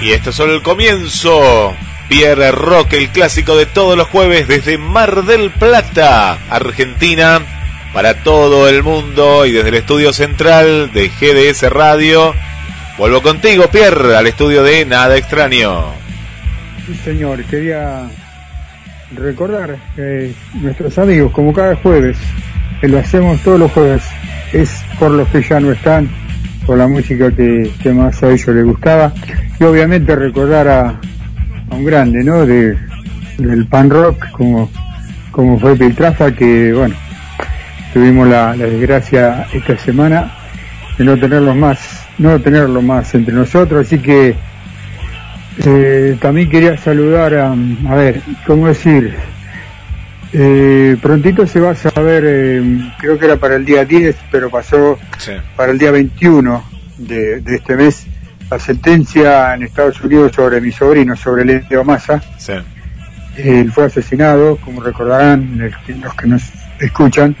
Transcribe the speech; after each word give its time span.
Y 0.00 0.12
esto 0.12 0.30
es 0.30 0.36
solo 0.36 0.54
el 0.54 0.62
comienzo. 0.62 1.74
Pierre 2.08 2.52
Rock, 2.52 2.94
el 2.94 3.10
clásico 3.10 3.56
de 3.56 3.66
todos 3.66 3.96
los 3.96 4.08
jueves 4.08 4.48
desde 4.48 4.78
Mar 4.78 5.24
del 5.24 5.50
Plata, 5.50 6.38
Argentina, 6.48 7.40
para 7.92 8.22
todo 8.22 8.68
el 8.68 8.82
mundo 8.82 9.44
y 9.44 9.52
desde 9.52 9.68
el 9.68 9.74
estudio 9.74 10.12
central 10.12 10.90
de 10.92 11.08
GDS 11.08 11.70
Radio. 11.70 12.34
Vuelvo 12.96 13.22
contigo, 13.22 13.68
Pierre, 13.70 14.16
al 14.16 14.26
estudio 14.26 14.62
de 14.62 14.86
Nada 14.86 15.16
Extraño. 15.16 15.92
Sí, 16.86 16.94
señor, 17.04 17.44
quería 17.44 18.08
recordar 19.14 19.76
que 19.94 20.32
nuestros 20.54 20.96
amigos, 20.98 21.32
como 21.32 21.52
cada 21.52 21.76
jueves, 21.76 22.16
que 22.80 22.88
lo 22.88 22.98
hacemos 22.98 23.40
todos 23.42 23.58
los 23.58 23.72
jueves, 23.72 24.02
es 24.52 24.70
por 24.98 25.10
los 25.10 25.28
que 25.28 25.42
ya 25.42 25.60
no 25.60 25.72
están, 25.72 26.08
por 26.68 26.76
la 26.76 26.86
música 26.86 27.30
que, 27.30 27.72
que 27.82 27.94
más 27.94 28.22
a 28.22 28.30
ellos 28.30 28.48
les 28.48 28.62
gustaba, 28.62 29.10
y 29.58 29.64
obviamente 29.64 30.14
recordar 30.14 30.68
a, 30.68 31.00
un 31.70 31.82
grande, 31.82 32.22
¿no? 32.22 32.44
De, 32.44 32.76
del 33.38 33.66
pan 33.68 33.88
rock, 33.88 34.30
como, 34.32 34.70
como 35.30 35.58
fue 35.58 35.76
Piltrafa, 35.76 36.30
que, 36.32 36.74
bueno, 36.74 36.94
tuvimos 37.94 38.28
la, 38.28 38.54
la 38.54 38.66
desgracia 38.66 39.46
esta 39.50 39.78
semana 39.78 40.30
de 40.98 41.06
no 41.06 41.16
tenerlo 41.16 41.54
más, 41.54 42.06
no 42.18 42.38
tenerlo 42.38 42.82
más 42.82 43.14
entre 43.14 43.32
nosotros, 43.32 43.86
así 43.86 43.98
que 43.98 44.36
eh, 45.64 46.18
también 46.20 46.50
quería 46.50 46.76
saludar 46.76 47.34
a, 47.34 47.52
a 47.88 47.94
ver, 47.94 48.20
¿cómo 48.46 48.68
decir? 48.68 49.14
Eh, 50.32 50.96
prontito 51.00 51.46
se 51.46 51.58
va 51.60 51.70
a 51.70 51.74
saber, 51.74 52.22
eh, 52.26 52.92
creo 52.98 53.18
que 53.18 53.24
era 53.24 53.36
para 53.36 53.56
el 53.56 53.64
día 53.64 53.84
10, 53.84 54.14
pero 54.30 54.50
pasó 54.50 54.98
Sí. 55.18 55.32
para 55.56 55.72
el 55.72 55.78
día 55.78 55.90
21 55.90 56.62
de, 56.98 57.40
de 57.40 57.56
este 57.56 57.76
mes, 57.76 58.06
la 58.50 58.58
sentencia 58.58 59.54
en 59.54 59.62
Estados 59.62 60.00
Unidos 60.02 60.32
sobre 60.34 60.60
mi 60.60 60.70
sobrino, 60.72 61.16
sobre 61.16 61.44
Leo 61.44 61.84
Massa. 61.84 62.22
Sí. 62.38 62.52
Él 63.36 63.70
fue 63.72 63.84
asesinado, 63.84 64.56
como 64.56 64.82
recordarán 64.82 65.60
el 65.60 66.00
los 66.00 66.14
que 66.14 66.26
nos 66.26 66.42
escuchan, 66.80 67.36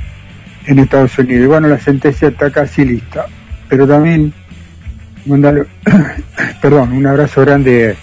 en 0.66 0.78
Estados 0.78 1.18
Unidos. 1.18 1.44
Y 1.44 1.46
bueno, 1.46 1.68
la 1.68 1.78
sentencia 1.80 2.28
está 2.28 2.50
casi 2.50 2.84
lista. 2.84 3.26
Pero 3.68 3.86
también 3.86 4.32
mandarle, 5.26 5.64
perdón, 6.62 6.92
un 6.92 7.06
abrazo 7.06 7.40
grande 7.42 7.96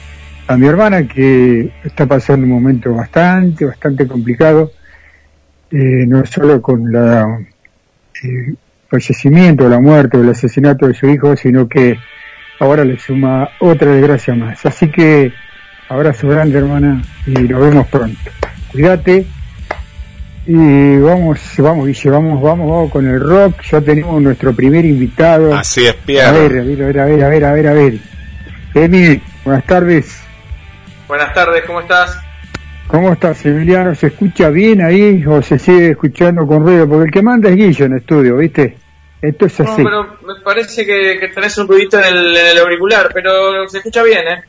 a 0.48 0.58
mi 0.58 0.68
hermana 0.68 1.08
que 1.08 1.72
está 1.84 2.06
pasando 2.06 2.46
un 2.46 2.54
momento 2.54 2.94
bastante, 2.94 3.66
bastante 3.66 4.08
complicado, 4.08 4.72
eh, 5.72 6.06
no 6.08 6.26
solo 6.26 6.62
con 6.62 6.92
la 6.92 7.40
eh, 8.24 8.54
fallecimiento, 8.88 9.68
la 9.68 9.80
muerte 9.80 10.18
o 10.18 10.22
el 10.22 10.30
asesinato 10.30 10.88
de 10.88 10.94
su 10.94 11.08
hijo, 11.08 11.36
sino 11.36 11.68
que 11.68 11.98
ahora 12.60 12.86
le 12.86 13.00
suma 13.00 13.50
otra 13.60 13.92
desgracia 13.92 14.36
más. 14.36 14.66
Así 14.66 14.90
que 14.90 15.34
abrazo 15.90 16.28
grande 16.28 16.60
hermana 16.60 17.02
y 17.26 17.32
nos 17.32 17.62
vemos 17.62 17.88
pronto. 17.88 18.32
Cuídate 18.72 19.26
y 20.48 20.98
vamos, 20.98 21.40
vamos, 21.58 21.88
Guille, 21.88 22.10
vamos, 22.12 22.42
vamos, 22.42 22.70
vamos 22.70 22.92
con 22.92 23.08
el 23.08 23.20
rock. 23.20 23.64
Ya 23.64 23.82
tenemos 23.82 24.22
nuestro 24.22 24.54
primer 24.54 24.86
invitado. 24.86 25.56
Así 25.56 25.88
es, 25.88 25.96
Pierre. 25.96 26.28
a 26.28 26.32
ver, 26.32 26.60
a 26.60 26.64
ver, 26.64 26.82
a 27.00 27.06
ver, 27.06 27.24
a 27.24 27.30
ver, 27.30 27.46
a 27.46 27.54
ver, 27.54 27.68
a 27.68 27.74
ver. 27.74 27.98
Emi, 28.76 29.20
buenas 29.44 29.66
tardes. 29.66 30.25
Buenas 31.08 31.34
tardes, 31.34 31.64
¿cómo 31.66 31.82
estás? 31.82 32.18
¿Cómo 32.88 33.14
estás, 33.14 33.46
Emiliano? 33.46 33.96
¿Se 33.96 34.08
escucha 34.08 34.50
bien 34.50 34.82
ahí 34.82 35.24
o 35.26 35.42
se 35.42 35.58
sigue 35.60 35.92
escuchando 35.92 36.46
con 36.48 36.64
ruido? 36.66 36.88
Porque 36.88 37.06
el 37.06 37.12
que 37.12 37.22
manda 37.22 37.50
es 37.50 37.56
Guillo 37.56 37.86
en 37.86 37.98
estudio, 37.98 38.38
¿viste? 38.38 38.78
Esto 39.22 39.46
es 39.48 39.60
No, 39.60 39.72
así. 39.72 39.84
pero 39.84 40.04
me 40.26 40.42
parece 40.44 40.86
que, 40.86 41.18
que 41.20 41.28
tenés 41.30 41.58
un 41.58 41.68
ruidito 41.68 42.00
en 42.00 42.06
el, 42.06 42.38
en 42.38 42.48
el 42.48 42.58
auricular, 42.60 43.10
pero 43.14 43.68
se 43.68 43.80
escucha 43.80 44.04
bien, 44.04 44.28
¿eh? 44.28 44.44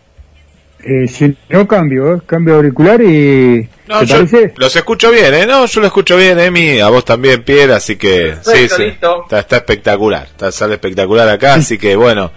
Eh, 0.85 1.09
si 1.09 1.35
no 1.49 1.67
cambio, 1.67 2.15
¿eh? 2.17 2.21
cambio 2.27 2.55
de 2.55 2.59
auricular 2.59 3.01
y... 3.01 3.69
No, 3.89 4.01
¿Te 4.01 4.07
yo 4.07 4.15
parece? 4.17 4.53
los 4.57 4.77
escucho 4.77 5.11
bien, 5.11 5.33
¿eh? 5.35 5.47
No, 5.47 5.65
yo 5.67 5.81
lo 5.81 5.87
escucho 5.87 6.17
bien, 6.17 6.39
Emi, 6.39 6.79
a 6.81 6.89
vos 6.89 7.05
también, 7.05 7.43
Pierre, 7.43 7.73
así 7.75 7.97
que 7.97 8.35
sí, 8.43 8.69
sí, 8.69 8.83
listo. 8.85 9.23
está, 9.25 9.41
está 9.41 9.57
espectacular, 9.57 10.25
está 10.27 10.53
sale 10.53 10.75
espectacular 10.75 11.29
acá, 11.29 11.55
así 11.55 11.79
que 11.79 11.97
bueno, 11.97 12.31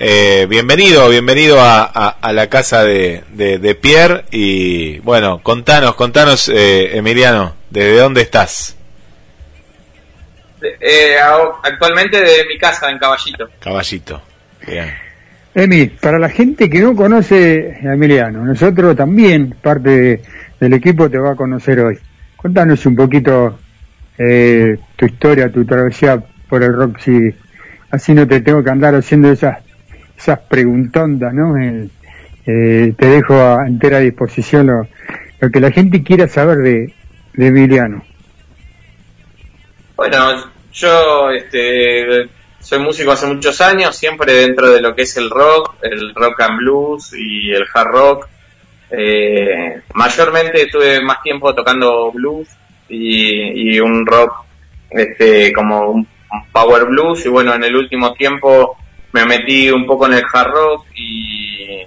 eh, 0.00 0.46
bienvenido, 0.48 1.08
bienvenido 1.10 1.60
a, 1.60 1.84
a, 1.84 2.08
a 2.20 2.32
la 2.32 2.48
casa 2.48 2.82
de, 2.84 3.22
de, 3.34 3.58
de 3.58 3.74
Pierre 3.74 4.24
y 4.30 4.98
bueno, 5.00 5.42
contanos, 5.42 5.94
contanos, 5.94 6.48
eh, 6.48 6.96
Emiliano, 6.96 7.54
¿desde 7.68 7.98
dónde 7.98 8.22
estás? 8.22 8.76
Eh, 10.62 11.16
actualmente 11.62 12.18
de 12.20 12.44
mi 12.48 12.58
casa 12.58 12.90
en 12.90 12.98
Caballito. 12.98 13.48
Caballito. 13.60 14.22
Bien. 14.66 14.90
Emi, 15.54 15.86
para 15.86 16.18
la 16.18 16.28
gente 16.28 16.68
que 16.70 16.78
no 16.80 16.94
conoce 16.94 17.78
a 17.82 17.94
Emiliano, 17.94 18.44
nosotros 18.44 18.96
también, 18.96 19.54
parte 19.62 19.90
de- 19.90 20.22
del 20.60 20.72
equipo, 20.74 21.10
te 21.10 21.18
va 21.18 21.32
a 21.32 21.36
conocer 21.36 21.80
hoy. 21.80 21.98
Cuéntanos 22.36 22.84
un 22.86 22.94
poquito 22.96 23.58
eh, 24.18 24.76
tu 24.96 25.06
historia, 25.06 25.50
tu 25.50 25.64
travesía 25.64 26.22
por 26.48 26.62
el 26.62 26.74
rock, 26.74 26.98
si 27.00 27.34
así 27.90 28.12
no 28.14 28.26
te 28.26 28.40
tengo 28.40 28.62
que 28.62 28.70
andar 28.70 28.94
haciendo 28.94 29.30
esas 29.32 29.56
esas 30.20 30.40
preguntondas, 30.40 31.32
¿no? 31.32 31.56
Eh, 31.56 31.88
eh, 32.46 32.92
te 32.96 33.06
dejo 33.06 33.34
a 33.34 33.66
entera 33.66 34.00
disposición 34.00 34.66
lo, 34.66 35.50
que 35.50 35.60
la 35.60 35.70
gente 35.70 36.02
quiera 36.02 36.28
saber 36.28 36.58
de, 36.58 36.94
de 37.32 37.46
Emiliano. 37.46 38.04
Bueno, 39.96 40.50
yo 40.72 41.30
este, 41.30 42.28
soy 42.58 42.78
músico 42.80 43.12
hace 43.12 43.26
muchos 43.26 43.60
años, 43.60 43.96
siempre 43.96 44.32
dentro 44.34 44.70
de 44.70 44.80
lo 44.80 44.94
que 44.94 45.02
es 45.02 45.16
el 45.16 45.30
rock, 45.30 45.76
el 45.82 46.14
rock 46.14 46.40
and 46.40 46.58
blues 46.58 47.12
y 47.14 47.50
el 47.50 47.64
hard 47.72 47.88
rock. 47.88 48.28
Eh, 48.90 49.80
mayormente 49.94 50.62
estuve 50.62 51.00
más 51.00 51.22
tiempo 51.22 51.54
tocando 51.54 52.10
blues 52.12 52.48
y, 52.88 53.74
y 53.76 53.80
un 53.80 54.04
rock 54.04 54.32
este, 54.90 55.52
como 55.52 55.90
un 55.90 56.08
power 56.52 56.86
blues 56.86 57.24
y 57.24 57.28
bueno, 57.28 57.54
en 57.54 57.64
el 57.64 57.76
último 57.76 58.12
tiempo 58.14 58.76
me 59.12 59.24
metí 59.26 59.70
un 59.70 59.86
poco 59.86 60.06
en 60.06 60.14
el 60.14 60.24
hard 60.32 60.50
rock 60.52 60.86
y, 60.94 61.80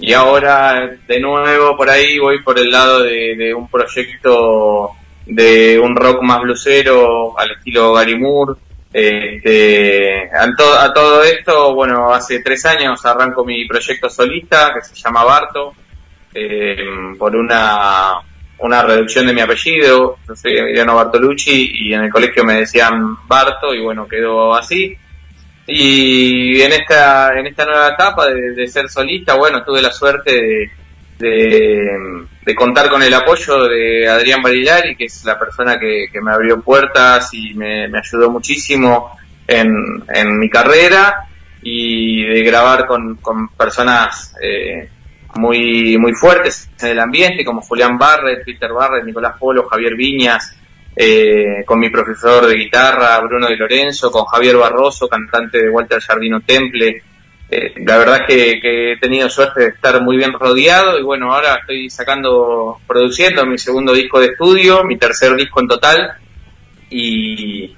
y 0.00 0.12
ahora 0.12 0.90
de 1.06 1.20
nuevo 1.20 1.76
por 1.76 1.88
ahí 1.90 2.18
voy 2.18 2.42
por 2.42 2.58
el 2.58 2.70
lado 2.70 3.02
de, 3.02 3.52
un 3.54 3.68
proyecto 3.68 4.90
de 5.26 5.78
un 5.78 5.94
rock 5.96 6.22
más 6.22 6.40
blusero 6.40 7.38
al 7.38 7.52
estilo 7.52 7.92
Gary 7.92 8.18
Moore. 8.18 8.54
Este, 8.94 10.28
a, 10.36 10.54
to- 10.56 10.78
a 10.78 10.92
todo 10.92 11.22
esto, 11.22 11.74
bueno, 11.74 12.12
hace 12.12 12.40
tres 12.40 12.64
años 12.66 13.04
arranco 13.06 13.44
mi 13.44 13.66
proyecto 13.66 14.08
solista 14.10 14.72
que 14.74 14.82
se 14.82 14.94
llama 14.94 15.24
Barto, 15.24 15.72
eh, 16.34 16.76
por 17.18 17.34
una, 17.34 18.12
una 18.58 18.82
reducción 18.82 19.26
de 19.26 19.32
mi 19.32 19.40
apellido. 19.40 20.16
Yo 20.28 20.36
soy 20.36 20.58
Emiliano 20.58 20.94
Bartolucci 20.94 21.70
y 21.74 21.94
en 21.94 22.02
el 22.02 22.10
colegio 22.10 22.44
me 22.44 22.54
decían 22.54 23.16
Barto 23.26 23.74
y 23.74 23.80
bueno, 23.80 24.06
quedó 24.06 24.54
así. 24.54 24.94
Y 25.66 26.60
en 26.60 26.72
esta, 26.72 27.38
en 27.38 27.46
esta 27.46 27.64
nueva 27.64 27.88
etapa 27.88 28.26
de, 28.28 28.66
ser 28.66 28.88
solista, 28.88 29.34
bueno, 29.34 29.62
tuve 29.64 29.80
la 29.80 29.92
suerte 29.92 30.70
de, 31.18 32.26
de, 32.44 32.54
contar 32.54 32.88
con 32.88 33.02
el 33.02 33.14
apoyo 33.14 33.68
de 33.68 34.08
Adrián 34.08 34.42
Barilari, 34.42 34.96
que 34.96 35.04
es 35.04 35.24
la 35.24 35.38
persona 35.38 35.78
que, 35.78 36.08
me 36.20 36.32
abrió 36.32 36.60
puertas 36.60 37.32
y 37.32 37.54
me, 37.54 37.88
me 37.88 37.98
ayudó 37.98 38.30
muchísimo 38.30 39.16
en, 39.46 39.72
en 40.12 40.38
mi 40.38 40.50
carrera 40.50 41.28
y 41.62 42.24
de 42.24 42.42
grabar 42.42 42.86
con, 42.86 43.16
con 43.16 43.48
personas 43.48 44.34
eh, 44.42 44.88
muy, 45.36 45.96
muy 45.96 46.12
fuertes 46.12 46.68
en 46.80 46.88
el 46.88 46.98
ambiente, 46.98 47.44
como 47.44 47.62
Julián 47.62 47.96
Barret, 47.96 48.44
Peter 48.44 48.72
Barret, 48.72 49.04
Nicolás 49.04 49.36
Polo, 49.38 49.68
Javier 49.68 49.94
Viñas, 49.94 50.54
eh, 50.94 51.62
con 51.64 51.78
mi 51.78 51.88
profesor 51.88 52.46
de 52.46 52.56
guitarra, 52.56 53.18
Bruno 53.20 53.48
Di 53.48 53.56
Lorenzo, 53.56 54.10
con 54.10 54.24
Javier 54.26 54.56
Barroso, 54.56 55.08
cantante 55.08 55.62
de 55.62 55.70
Walter 55.70 56.00
Jardino 56.00 56.40
Temple. 56.40 57.02
Eh, 57.50 57.74
la 57.84 57.98
verdad 57.98 58.20
es 58.28 58.60
que, 58.60 58.92
he 58.92 58.96
tenido 58.98 59.28
suerte 59.28 59.60
de 59.60 59.68
estar 59.68 60.00
muy 60.02 60.16
bien 60.16 60.32
rodeado 60.32 60.98
y 60.98 61.02
bueno, 61.02 61.32
ahora 61.32 61.56
estoy 61.60 61.88
sacando, 61.90 62.78
produciendo 62.86 63.44
mi 63.46 63.58
segundo 63.58 63.92
disco 63.92 64.20
de 64.20 64.28
estudio, 64.28 64.84
mi 64.84 64.96
tercer 64.96 65.34
disco 65.34 65.60
en 65.60 65.68
total 65.68 66.12
y, 66.88 67.74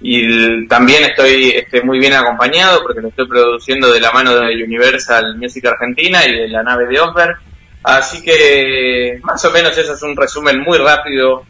y 0.00 0.66
también 0.66 1.04
estoy 1.04 1.50
este, 1.50 1.82
muy 1.82 1.98
bien 1.98 2.14
acompañado 2.14 2.82
porque 2.82 3.00
lo 3.00 3.08
estoy 3.08 3.28
produciendo 3.28 3.92
de 3.92 4.00
la 4.00 4.10
mano 4.12 4.36
de 4.36 4.64
Universal 4.64 5.36
Music 5.36 5.66
Argentina 5.66 6.24
y 6.26 6.32
de 6.32 6.48
la 6.48 6.62
nave 6.62 6.86
de 6.86 7.00
Osberg. 7.00 7.36
Así 7.84 8.22
que 8.22 9.20
más 9.22 9.44
o 9.44 9.50
menos 9.50 9.76
eso 9.76 9.94
es 9.94 10.02
un 10.02 10.16
resumen 10.16 10.60
muy 10.60 10.78
rápido 10.78 11.44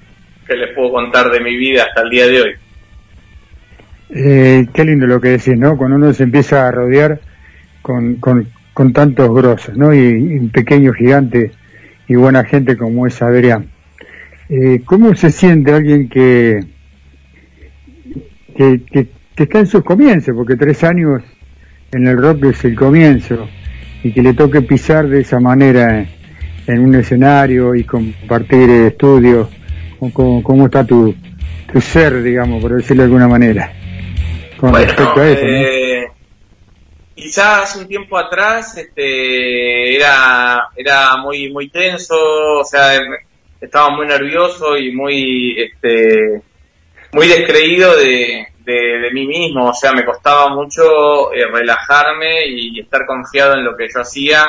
que 0.46 0.56
les 0.56 0.74
puedo 0.74 0.92
contar 0.92 1.30
de 1.30 1.40
mi 1.40 1.56
vida 1.56 1.84
hasta 1.84 2.02
el 2.02 2.10
día 2.10 2.26
de 2.26 2.42
hoy. 2.42 2.50
Eh, 4.10 4.66
qué 4.72 4.84
lindo 4.84 5.06
lo 5.06 5.20
que 5.20 5.28
decís, 5.30 5.56
¿no? 5.56 5.76
Cuando 5.76 5.96
uno 5.96 6.12
se 6.12 6.24
empieza 6.24 6.68
a 6.68 6.70
rodear 6.70 7.20
con, 7.80 8.16
con, 8.16 8.46
con 8.74 8.92
tantos 8.92 9.34
grosos, 9.34 9.76
¿no? 9.76 9.94
Y, 9.94 10.38
un 10.38 10.50
pequeño 10.50 10.92
gigante 10.92 11.52
y 12.08 12.14
buena 12.14 12.44
gente 12.44 12.76
como 12.76 13.06
es 13.06 13.20
Adrián. 13.22 13.68
Eh, 14.48 14.82
¿Cómo 14.84 15.14
se 15.14 15.30
siente 15.30 15.72
alguien 15.72 16.08
que, 16.08 16.60
que, 18.56 18.82
que 19.34 19.42
está 19.42 19.60
en 19.60 19.66
sus 19.66 19.82
comienzos? 19.82 20.34
Porque 20.34 20.56
tres 20.56 20.84
años 20.84 21.22
en 21.92 22.06
el 22.06 22.16
rock 22.16 22.44
es 22.46 22.64
el 22.64 22.74
comienzo. 22.74 23.48
y 24.02 24.12
que 24.12 24.22
le 24.22 24.34
toque 24.34 24.62
pisar 24.62 25.06
de 25.06 25.20
esa 25.20 25.38
manera 25.38 26.04
en, 26.66 26.80
un 26.80 26.94
escenario 26.94 27.74
y 27.74 27.84
compartir 27.84 28.68
estudios, 28.68 29.48
¿cómo, 30.10 30.66
está 30.66 30.84
tu, 30.84 31.14
tu 31.72 31.80
ser, 31.80 32.22
digamos, 32.22 32.60
por 32.60 32.76
decirlo 32.76 33.02
de 33.02 33.06
alguna 33.06 33.28
manera? 33.28 33.72
Con 34.58 34.74
respecto 34.74 35.20
a 35.20 35.28
eso. 35.28 35.44
Eh, 35.44 36.06
quizás 37.14 37.76
un 37.76 37.86
tiempo 37.86 38.18
atrás 38.18 38.76
este, 38.76 39.94
era, 39.94 40.68
era 40.76 41.16
muy, 41.18 41.52
muy 41.52 41.68
tenso, 41.68 42.16
o 42.60 42.64
sea, 42.64 43.00
estaba 43.60 43.90
muy 43.90 44.06
nervioso 44.06 44.76
y 44.76 44.92
muy, 44.92 45.60
este, 45.60 46.42
muy 47.12 47.28
descreído 47.28 47.96
de, 47.96 48.48
de, 48.64 49.10
mí 49.12 49.26
mismo, 49.26 49.68
o 49.68 49.74
sea, 49.74 49.92
me 49.92 50.04
costaba 50.04 50.54
mucho 50.54 51.32
eh, 51.32 51.46
relajarme 51.46 52.46
y 52.48 52.80
estar 52.80 53.04
confiado 53.06 53.54
en 53.54 53.64
lo 53.64 53.76
que 53.76 53.88
yo 53.92 54.00
hacía, 54.00 54.46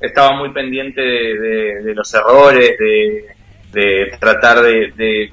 estaba 0.00 0.36
muy 0.36 0.50
pendiente 0.52 1.00
de, 1.00 1.94
los 1.94 2.12
errores, 2.14 2.76
de, 2.78 3.26
tratar 4.18 4.62
de, 4.62 5.32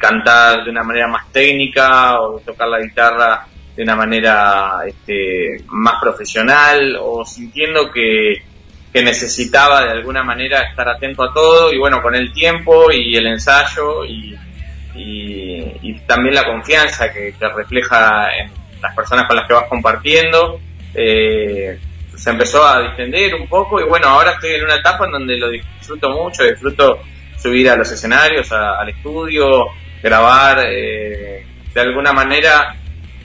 cantar 0.00 0.64
de 0.64 0.70
una 0.70 0.82
manera 0.82 1.08
más 1.08 1.30
técnica 1.32 2.20
o 2.20 2.38
de 2.38 2.44
tocar 2.44 2.68
la 2.68 2.80
guitarra 2.80 3.46
de 3.76 3.82
una 3.82 3.96
manera 3.96 4.80
este, 4.86 5.62
más 5.68 6.00
profesional 6.00 6.96
o 7.00 7.24
sintiendo 7.26 7.90
que, 7.90 8.42
que 8.92 9.02
necesitaba 9.02 9.84
de 9.84 9.90
alguna 9.90 10.22
manera 10.22 10.62
estar 10.62 10.88
atento 10.88 11.22
a 11.22 11.32
todo 11.32 11.72
y 11.72 11.78
bueno, 11.78 12.00
con 12.00 12.14
el 12.14 12.32
tiempo 12.32 12.90
y 12.90 13.16
el 13.16 13.26
ensayo 13.26 14.04
y 14.06 14.36
y, 14.98 15.94
también 16.06 16.34
la 16.34 16.44
confianza 16.44 17.12
que, 17.12 17.34
te 17.38 17.48
refleja 17.48 18.28
en 18.36 18.50
las 18.80 18.94
personas 18.94 19.26
con 19.26 19.36
las 19.36 19.46
que 19.46 19.54
vas 19.54 19.68
compartiendo. 19.68 20.60
Eh, 20.94 21.78
se 22.14 22.30
empezó 22.30 22.66
a 22.66 22.80
distender 22.82 23.34
un 23.34 23.46
poco 23.46 23.80
y 23.80 23.84
bueno, 23.84 24.08
ahora 24.08 24.32
estoy 24.32 24.54
en 24.54 24.64
una 24.64 24.76
etapa 24.76 25.04
en 25.04 25.12
donde 25.12 25.36
lo 25.36 25.50
disfruto 25.50 26.10
mucho, 26.10 26.44
disfruto 26.44 27.00
subir 27.46 27.70
a 27.70 27.76
los 27.76 27.90
escenarios, 27.92 28.50
al 28.50 28.88
estudio, 28.88 29.66
grabar, 30.02 30.64
eh, 30.66 31.46
de 31.72 31.80
alguna 31.80 32.12
manera 32.12 32.74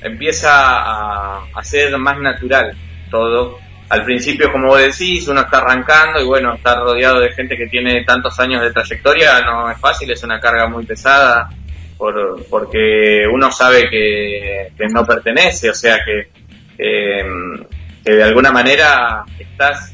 empieza 0.01 0.51
a, 0.51 1.45
a, 1.53 1.63
ser 1.63 1.97
más 1.97 2.19
natural 2.19 2.75
todo. 3.09 3.57
Al 3.89 4.05
principio, 4.05 4.51
como 4.51 4.67
vos 4.67 4.79
decís, 4.79 5.27
uno 5.27 5.41
está 5.41 5.57
arrancando 5.57 6.21
y 6.21 6.25
bueno, 6.25 6.53
estar 6.53 6.77
rodeado 6.77 7.19
de 7.19 7.31
gente 7.31 7.57
que 7.57 7.67
tiene 7.67 8.03
tantos 8.05 8.39
años 8.39 8.61
de 8.61 8.71
trayectoria 8.71 9.41
no 9.41 9.69
es 9.69 9.79
fácil, 9.79 10.11
es 10.11 10.23
una 10.23 10.39
carga 10.39 10.67
muy 10.67 10.85
pesada 10.85 11.49
por, 11.97 12.45
porque 12.47 13.23
uno 13.31 13.51
sabe 13.51 13.89
que, 13.89 14.71
no 14.93 15.05
pertenece, 15.05 15.69
o 15.69 15.73
sea 15.73 15.97
que, 16.05 16.29
que 16.77 18.11
de 18.11 18.23
alguna 18.23 18.51
manera 18.51 19.23
estás 19.37 19.93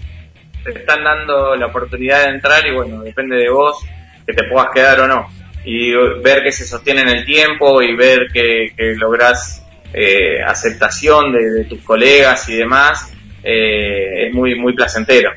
te 0.64 0.80
están 0.80 1.04
dando 1.04 1.56
la 1.56 1.68
oportunidad 1.68 2.26
de 2.26 2.32
entrar 2.32 2.66
y 2.68 2.74
bueno, 2.76 3.02
depende 3.02 3.38
de 3.38 3.50
vos 3.50 3.86
que 4.28 4.34
te 4.34 4.44
puedas 4.44 4.68
quedar 4.74 5.00
o 5.00 5.08
no. 5.08 5.28
Y 5.64 5.92
ver 6.22 6.44
que 6.44 6.52
se 6.52 6.66
sostiene 6.66 7.02
en 7.02 7.10
el 7.10 7.26
tiempo 7.26 7.82
y 7.82 7.96
ver 7.96 8.28
que, 8.32 8.74
que 8.76 8.96
lográs 8.96 9.66
eh, 9.94 10.42
aceptación 10.46 11.32
de, 11.32 11.66
tus 11.66 11.82
colegas 11.82 12.48
y 12.50 12.58
demás, 12.58 13.12
eh, 13.44 14.28
es 14.28 14.34
muy, 14.34 14.56
muy 14.56 14.74
placentero. 14.74 15.32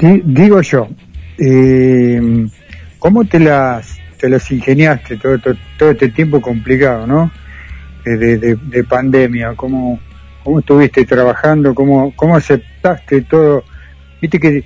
Digo 0.00 0.60
yo, 0.62 0.88
eh, 1.38 2.20
¿Cómo 2.98 3.24
te 3.24 3.38
las, 3.38 3.98
te 4.18 4.28
las 4.28 4.50
ingeniaste 4.50 5.16
todo, 5.18 5.38
todo, 5.78 5.90
este 5.90 6.08
tiempo 6.08 6.40
complicado, 6.40 7.06
¿no? 7.06 7.30
De, 8.04 8.38
de, 8.38 8.84
pandemia, 8.84 9.52
¿cómo, 9.54 10.00
¿cómo 10.42 10.60
estuviste 10.60 11.04
trabajando? 11.04 11.74
¿Cómo, 11.74 12.14
¿Cómo 12.16 12.36
aceptaste 12.36 13.22
todo? 13.22 13.64
Viste 14.20 14.40
que 14.40 14.64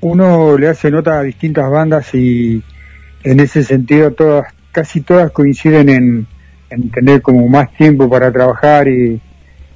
uno 0.00 0.56
le 0.56 0.68
hace 0.68 0.90
nota 0.90 1.18
a 1.18 1.22
distintas 1.22 1.70
bandas 1.70 2.14
y 2.14 2.62
en 3.22 3.40
ese 3.40 3.62
sentido 3.62 4.12
todas, 4.12 4.52
casi 4.72 5.02
todas 5.02 5.30
coinciden 5.30 5.88
en, 5.88 6.26
en 6.70 6.90
tener 6.90 7.22
como 7.22 7.46
más 7.48 7.72
tiempo 7.76 8.08
para 8.08 8.32
trabajar 8.32 8.88
y, 8.88 9.20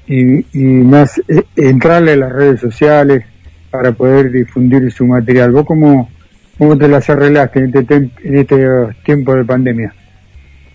y, 0.07 0.25
más 0.55 1.19
eh, 1.29 1.45
entrarle 1.57 2.13
a 2.13 2.17
las 2.17 2.33
redes 2.33 2.61
sociales 2.61 3.25
para 3.71 3.93
poder 3.93 4.31
difundir 4.31 4.91
su 4.93 5.07
material. 5.07 5.51
¿Vos 5.53 5.67
cómo, 5.67 6.11
¿Cómo 6.59 6.79
te 6.79 6.89
las 6.89 7.09
arreglaste 7.11 7.59
en 7.59 7.77
este, 7.77 7.95
en 7.97 8.37
este 8.37 8.67
tiempo 9.05 9.35
de 9.35 9.45
pandemia? 9.45 9.93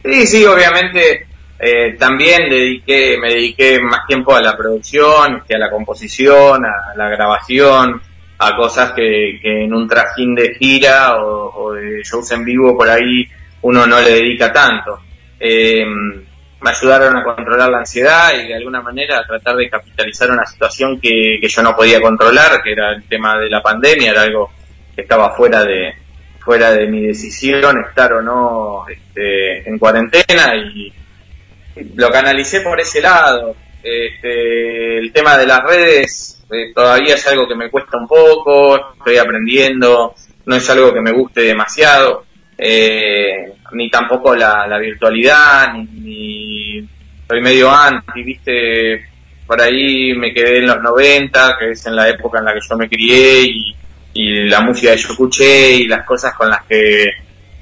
Sí, 0.04 0.28
sí, 0.28 0.46
obviamente 0.46 1.26
eh, 1.60 1.96
también 1.98 2.50
dediqué, 2.50 3.18
me 3.20 3.30
dediqué 3.30 3.80
más 3.82 4.06
tiempo 4.08 4.36
a 4.36 4.42
la 4.42 4.58
producción, 4.58 5.42
a 5.50 5.58
la 5.58 5.70
composición, 5.70 6.66
a 6.66 6.96
la 6.96 7.10
grabación, 7.10 8.02
a 8.40 8.56
cosas 8.56 8.94
que, 8.94 9.40
en 9.44 9.74
un 9.74 9.88
trajín 9.88 10.34
de 10.34 10.56
gira 10.56 11.18
o, 11.18 11.74
de 11.74 12.02
shows 12.04 12.32
en 12.32 12.44
vivo 12.46 12.78
por 12.78 12.90
ahí 12.90 13.28
uno 13.62 13.86
no 13.86 14.00
le 14.00 14.12
dedica 14.12 14.52
tanto. 14.52 15.00
Eh, 15.40 15.86
me 16.62 16.70
ayudaron 16.70 17.16
a 17.16 17.24
controlar 17.24 17.70
la 17.70 17.80
ansiedad 17.80 18.34
y 18.38 18.48
de 18.48 18.56
alguna 18.56 18.82
manera 18.82 19.20
a 19.20 19.28
tratar 19.28 19.56
de 19.56 19.70
capitalizar 19.70 20.32
una 20.32 20.46
situación 20.46 21.00
que, 21.00 21.38
que 21.42 21.48
yo 21.48 21.62
no 21.62 21.76
podía 21.76 22.02
controlar, 22.02 22.62
que 22.62 22.72
era 22.72 22.94
el 22.94 23.04
tema 23.04 23.38
de 23.38 23.50
la 23.50 23.62
pandemia, 23.62 24.12
era 24.12 24.22
algo 24.24 24.52
estaba 24.96 25.36
fuera 25.36 25.64
de 25.64 25.94
fuera 26.40 26.72
de 26.72 26.88
mi 26.88 27.06
decisión 27.06 27.78
estar 27.88 28.12
o 28.14 28.22
no 28.22 28.86
este, 28.88 29.70
en 29.70 29.78
cuarentena 29.78 30.56
y 30.56 30.92
lo 31.96 32.10
canalicé 32.12 32.62
por 32.62 32.80
ese 32.80 33.02
lado. 33.02 33.56
Este, 33.84 34.98
el 34.98 35.14
tema 35.14 35.38
de 35.38 35.48
las 35.48 35.64
redes 35.64 36.39
eh, 36.52 36.72
todavía 36.74 37.16
es 37.16 37.28
algo 37.28 37.48
que 37.48 37.56
me 37.56 37.70
cuesta 37.70 37.98
un 37.98 38.08
poco, 38.08 38.94
estoy 38.98 39.18
aprendiendo, 39.18 40.14
no 40.46 40.56
es 40.56 40.70
algo 40.70 40.94
que 40.94 41.02
me 41.02 41.12
guste 41.12 41.42
demasiado, 41.42 42.26
eh, 42.58 43.54
ni 43.72 43.90
tampoco 43.90 44.36
la, 44.36 44.78
virtualidad, 44.80 45.74
ni, 45.74 45.86
ni, 46.02 46.90
soy 47.28 47.42
medio 47.42 47.72
anti, 47.72 48.24
viste, 48.24 49.06
por 49.46 49.62
ahí 49.62 50.14
me 50.16 50.34
quedé 50.34 50.60
en 50.60 50.68
los 50.68 50.82
90, 50.82 51.58
que 51.60 51.72
es 51.72 51.86
en 51.86 51.96
la 51.96 52.10
época 52.10 52.40
en 52.40 52.46
la 52.46 52.54
que 52.54 52.60
yo 52.68 52.78
me 52.78 52.90
crié 52.90 53.44
y 53.44 53.76
y 54.14 54.50
la 54.50 54.62
música 54.62 54.92
que 54.92 54.98
yo 54.98 55.10
escuché 55.10 55.72
y 55.76 55.88
las 55.88 56.06
cosas 56.06 56.34
con 56.34 56.50
las 56.50 56.64
que 56.66 57.06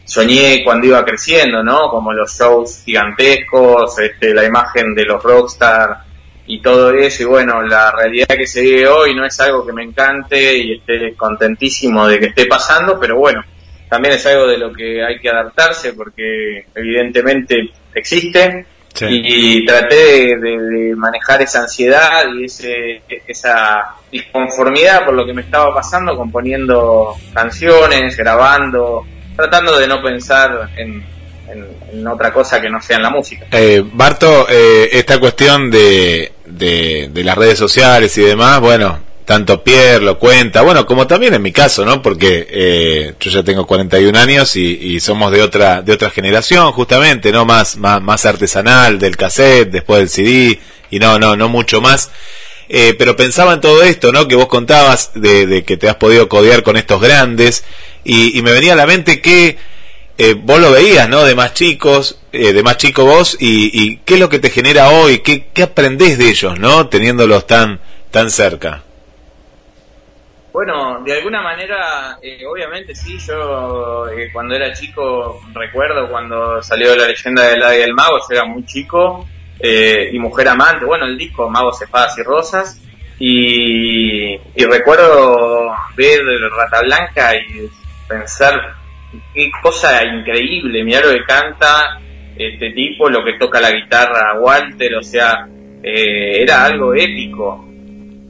soñé 0.05 0.63
cuando 0.63 0.87
iba 0.87 1.03
creciendo, 1.03 1.63
¿no? 1.63 1.89
Como 1.89 2.13
los 2.13 2.37
shows 2.37 2.83
gigantescos, 2.85 3.99
este, 3.99 4.33
la 4.33 4.45
imagen 4.45 4.95
de 4.95 5.05
los 5.05 5.21
rockstar 5.21 6.05
y 6.47 6.61
todo 6.61 6.91
eso. 6.91 7.23
Y 7.23 7.25
bueno, 7.25 7.61
la 7.61 7.91
realidad 7.91 8.35
que 8.35 8.47
se 8.47 8.61
vive 8.61 8.87
hoy 8.87 9.13
no 9.13 9.25
es 9.25 9.39
algo 9.39 9.65
que 9.65 9.73
me 9.73 9.83
encante 9.83 10.57
y 10.57 10.73
esté 10.75 11.13
contentísimo 11.15 12.07
de 12.07 12.19
que 12.19 12.27
esté 12.27 12.45
pasando, 12.45 12.99
pero 12.99 13.17
bueno, 13.17 13.43
también 13.89 14.15
es 14.15 14.25
algo 14.25 14.47
de 14.47 14.57
lo 14.57 14.73
que 14.73 15.03
hay 15.03 15.19
que 15.19 15.29
adaptarse 15.29 15.93
porque 15.93 16.65
evidentemente 16.73 17.71
existe 17.93 18.65
y 18.99 19.63
traté 19.65 20.37
de, 20.37 20.95
manejar 20.95 21.41
esa 21.43 21.61
ansiedad 21.61 22.23
y 22.35 22.45
ese, 22.45 23.03
esa 23.27 23.95
disconformidad 24.11 25.05
por 25.05 25.13
lo 25.13 25.25
que 25.25 25.33
me 25.33 25.41
estaba 25.41 25.73
pasando, 25.73 26.17
componiendo 26.17 27.15
canciones, 27.33 28.17
grabando, 28.17 29.05
tratando 29.35 29.77
de 29.77 29.87
no 29.87 30.01
pensar 30.01 30.69
en, 30.75 31.05
en, 31.49 32.07
otra 32.07 32.33
cosa 32.33 32.61
que 32.61 32.69
no 32.69 32.81
sea 32.81 32.97
en 32.97 33.03
la 33.03 33.09
música. 33.09 33.47
Eh, 33.51 33.83
Barto, 33.93 34.47
eh, 34.49 34.89
esta 34.91 35.19
cuestión 35.19 35.71
de, 35.71 36.31
de, 36.45 37.09
de 37.11 37.23
las 37.23 37.37
redes 37.37 37.57
sociales 37.57 38.17
y 38.17 38.21
demás, 38.21 38.59
bueno, 38.59 38.99
tanto 39.27 39.61
Pierre 39.61 40.05
lo 40.05 40.17
cuenta, 40.17 40.61
bueno, 40.61 40.85
como 40.85 41.05
también 41.05 41.33
en 41.33 41.41
mi 41.41 41.51
caso, 41.51 41.83
¿no? 41.83 42.01
Porque 42.01 42.47
eh, 42.49 43.13
yo 43.19 43.29
ya 43.29 43.43
tengo 43.43 43.67
41 43.67 44.17
años 44.17 44.55
y, 44.55 45.01
somos 45.01 45.33
de 45.33 45.41
otra 45.41 45.81
de 45.81 45.91
otra 45.91 46.09
generación, 46.09 46.71
justamente, 46.71 47.33
¿no? 47.33 47.43
Más, 47.43 47.75
más, 47.75 48.01
más 48.01 48.25
artesanal, 48.25 48.97
del 48.99 49.17
cassette, 49.17 49.69
después 49.69 49.99
del 49.99 50.09
CD, 50.09 50.59
y 50.89 50.99
no, 50.99 51.19
no, 51.19 51.35
no 51.35 51.49
mucho 51.49 51.81
más. 51.81 52.09
Eh, 52.69 52.95
pero 52.97 53.17
pensaba 53.17 53.51
en 53.51 53.59
todo 53.59 53.83
esto, 53.83 54.13
¿no? 54.13 54.29
Que 54.29 54.35
vos 54.35 54.47
contabas 54.47 55.11
de, 55.13 55.65
que 55.65 55.75
te 55.75 55.89
has 55.89 55.95
podido 55.95 56.29
codear 56.29 56.63
con 56.63 56.77
estos 56.77 57.01
grandes, 57.01 57.65
y, 58.05 58.41
me 58.43 58.53
venía 58.53 58.71
a 58.71 58.77
la 58.77 58.87
mente 58.87 59.19
que 59.19 59.57
eh, 60.17 60.33
vos 60.33 60.59
lo 60.59 60.71
veías, 60.71 61.07
¿no? 61.09 61.23
De 61.23 61.35
más 61.35 61.53
chicos, 61.53 62.19
de 62.31 62.63
más 62.63 62.77
chico 62.77 63.05
vos, 63.05 63.37
y, 63.39 63.69
y, 63.73 63.97
qué 63.97 64.15
es 64.15 64.19
lo 64.19 64.29
que 64.29 64.39
te 64.39 64.49
genera 64.49 64.89
hoy, 64.89 65.19
qué, 65.19 65.47
qué 65.53 65.63
aprendés 65.63 66.17
de 66.17 66.29
ellos, 66.29 66.59
¿no? 66.59 66.87
Teniéndolos 66.87 67.47
tan, 67.47 67.79
tan 68.11 68.29
cerca. 68.29 68.83
Bueno, 70.57 71.03
de 71.03 71.13
alguna 71.13 71.39
manera, 71.43 72.17
eh, 72.19 72.43
obviamente 72.43 72.95
sí, 72.95 73.19
yo 73.19 74.07
eh, 74.07 74.31
cuando 74.33 74.55
era 74.55 74.73
chico 74.73 75.39
recuerdo 75.53 76.09
cuando 76.09 76.63
salió 76.63 76.95
la 76.95 77.05
leyenda 77.05 77.43
del 77.43 77.61
Ave 77.61 77.77
del 77.77 77.93
Mago, 77.93 78.17
yo 78.17 78.35
era 78.35 78.43
muy 78.43 78.65
chico 78.65 79.27
eh, 79.59 80.09
y 80.11 80.17
mujer 80.17 80.47
amante, 80.47 80.83
bueno, 80.83 81.05
el 81.05 81.15
disco 81.15 81.47
Magos, 81.47 81.79
Espadas 81.79 82.17
y 82.17 82.23
Rosas, 82.23 82.81
y, 83.19 84.35
recuerdo 84.65 85.75
ver 85.95 86.21
Rata 86.49 86.81
Blanca 86.81 87.35
y 87.35 87.69
pensar 88.07 88.76
qué 89.33 89.51
cosa 89.61 90.03
increíble, 90.03 90.83
mirar 90.83 91.05
lo 91.05 91.13
que 91.13 91.25
canta 91.25 91.99
este 92.35 92.71
tipo, 92.71 93.09
lo 93.09 93.23
que 93.23 93.33
toca 93.33 93.59
la 93.59 93.71
guitarra 93.71 94.39
Walter, 94.39 94.95
o 94.95 95.03
sea, 95.03 95.47
era 95.81 96.65
algo 96.65 96.93
épico 96.93 97.67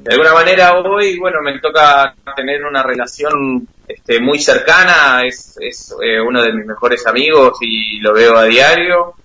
de 0.08 0.14
alguna 0.14 0.34
manera 0.34 0.74
hoy, 0.78 1.20
bueno, 1.20 1.42
me 1.42 1.60
toca 1.60 2.16
tener 2.34 2.64
una 2.64 2.82
relación 2.82 3.68
este, 3.86 4.22
muy 4.22 4.40
cercana, 4.40 5.26
es, 5.26 5.58
es 5.60 5.94
eh, 6.02 6.22
uno 6.22 6.42
de 6.42 6.54
mis 6.54 6.66
mejores 6.66 7.06
amigos 7.06 7.58
y 7.60 8.00
lo 8.00 8.14
veo 8.14 8.38
a 8.38 8.46
diario. 8.46 9.16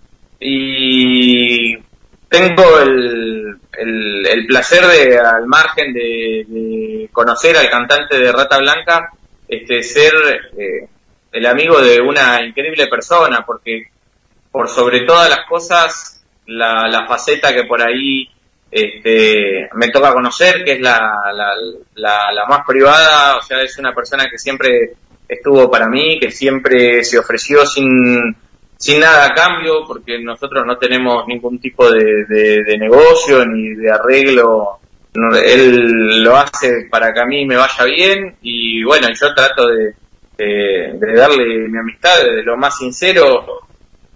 Y 0.41 1.77
tengo 2.29 2.81
el, 2.81 3.61
el, 3.79 4.47
placer 4.49 4.85
de, 4.85 5.21
al 5.21 5.47
margen 5.47 5.93
de, 5.93 7.09
conocer 7.13 7.57
al 7.57 7.71
cantante 7.71 8.19
de 8.19 8.33
Rata 8.33 8.59
Blanca, 8.59 9.11
este, 9.47 9.85
ser 9.85 10.13
eh, 10.59 10.89
el 11.33 11.47
amigo 11.47 11.81
de 11.81 12.01
una 12.01 12.45
increíble 12.45 12.87
persona, 12.89 13.45
porque 13.45 13.85
por 14.51 14.69
sobre 14.69 15.01
todas 15.01 15.31
las 15.31 15.47
cosas, 15.49 16.25
la, 16.47 16.87
la 16.89 17.07
faceta 17.07 17.55
que 17.55 17.65
por 17.65 17.83
ahí 17.83 18.29
este, 18.71 19.69
me 19.75 19.89
toca 19.89 20.13
conocer, 20.13 20.65
que 20.65 20.73
es 20.73 20.81
la, 20.81 21.01
la, 21.35 22.33
la, 22.33 22.47
más 22.47 22.61
privada, 22.67 23.37
o 23.37 23.43
sea, 23.43 23.63
es 23.63 23.79
una 23.79 23.95
persona 23.95 24.29
que 24.31 24.39
siempre 24.39 24.95
estuvo 25.29 25.71
para 25.71 25.89
mí, 25.89 26.19
que 26.19 26.31
siempre 26.31 27.05
se 27.05 27.19
ofreció 27.19 27.65
sin, 27.67 28.37
sin 28.77 29.01
nada 29.01 29.27
a 29.27 29.35
cambio, 29.35 29.87
porque 29.87 30.19
nosotros 30.23 30.65
no 30.67 30.77
tenemos 30.77 31.27
ningún 31.27 31.59
tipo 31.59 31.91
de, 31.91 32.25
de, 32.29 32.79
negocio 32.79 33.45
ni 33.47 33.75
de 33.75 33.91
arreglo. 33.91 34.79
él 35.45 36.23
lo 36.23 36.37
hace 36.37 36.89
para 36.91 37.13
que 37.13 37.21
a 37.21 37.27
mí 37.27 37.47
me 37.47 37.57
vaya 37.57 37.85
bien 37.85 38.37
y 38.43 38.83
bueno, 38.85 39.09
yo 39.15 39.35
trato 39.35 39.69
de, 39.69 39.95
de, 40.45 41.15
darle 41.15 41.69
mi 41.69 41.79
amistad 41.79 42.25
de 42.25 42.43
lo 42.43 42.57
más 42.57 42.77
sincero. 42.77 43.45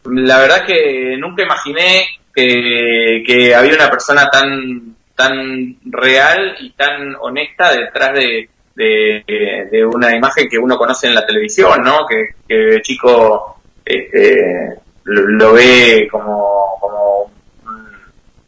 La 0.05 0.39
verdad 0.39 0.65
que 0.67 1.17
nunca 1.19 1.43
imaginé 1.43 2.07
que, 2.35 3.55
había 3.55 3.75
una 3.75 3.91
persona 3.91 4.29
tan, 4.31 4.97
tan 5.15 5.77
real 5.87 6.57
y 6.61 6.71
tan 6.71 7.15
honesta 7.21 7.73
detrás 7.73 8.13
de, 8.15 8.49
de, 8.75 9.87
una 9.87 10.15
imagen 10.15 10.49
que 10.49 10.59
uno 10.59 10.77
conoce 10.77 11.07
en 11.07 11.15
la 11.15 11.27
televisión, 11.27 11.83
¿no? 11.83 12.07
Que, 12.07 12.35
que 12.47 12.75
el 12.75 12.83
chico 12.83 13.61
este, 13.85 14.75
lo, 15.05 15.53
ve 15.53 16.09
como, 16.11 16.79
como, 16.81 17.33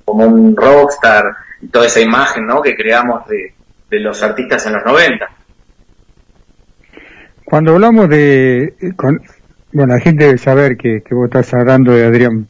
como 0.04 0.24
un 0.26 0.56
rockstar 0.56 1.24
y 1.60 1.68
toda 1.68 1.86
esa 1.86 2.00
imagen, 2.00 2.46
¿no? 2.46 2.60
Que 2.60 2.76
creamos 2.76 3.26
de, 3.26 3.54
de 3.88 4.00
los 4.00 4.22
artistas 4.22 4.66
en 4.66 4.74
los 4.74 4.84
90. 4.84 5.37
Cuando 7.48 7.72
hablamos 7.72 8.10
de... 8.10 8.74
bueno, 9.72 9.94
la 9.94 10.00
gente 10.00 10.26
debe 10.26 10.36
saber 10.36 10.76
que, 10.76 11.00
que 11.00 11.14
vos 11.14 11.24
estás 11.24 11.54
hablando 11.54 11.92
de 11.92 12.04
Adrián 12.04 12.46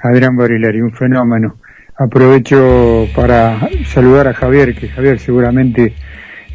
Adrián 0.00 0.36
Barilari, 0.36 0.80
un 0.80 0.92
fenómeno. 0.92 1.56
Aprovecho 1.96 3.08
para 3.16 3.68
saludar 3.84 4.28
a 4.28 4.34
Javier, 4.34 4.76
que 4.76 4.88
Javier 4.88 5.18
seguramente 5.18 5.92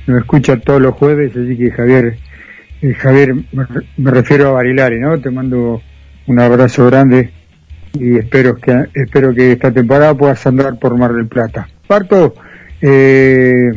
nos 0.07 0.21
escucha 0.21 0.57
todos 0.61 0.81
los 0.81 0.95
jueves, 0.95 1.35
así 1.35 1.57
que 1.57 1.71
Javier, 1.71 2.17
eh, 2.81 2.93
Javier, 2.93 3.35
me, 3.97 4.11
refiero 4.11 4.47
a 4.47 4.51
Barilari, 4.51 5.01
¿no? 5.01 5.19
Te 5.19 5.29
mando 5.29 5.81
un 6.27 6.39
abrazo 6.39 6.85
grande 6.85 7.31
y 7.91 8.17
espero 8.17 8.55
que 8.55 8.85
espero 8.93 9.33
que 9.33 9.51
esta 9.51 9.73
temporada 9.73 10.15
puedas 10.15 10.47
andar 10.47 10.79
por 10.79 10.97
Mar 10.97 11.11
del 11.11 11.27
Plata. 11.27 11.67
Parto, 11.85 12.35
eh, 12.81 13.71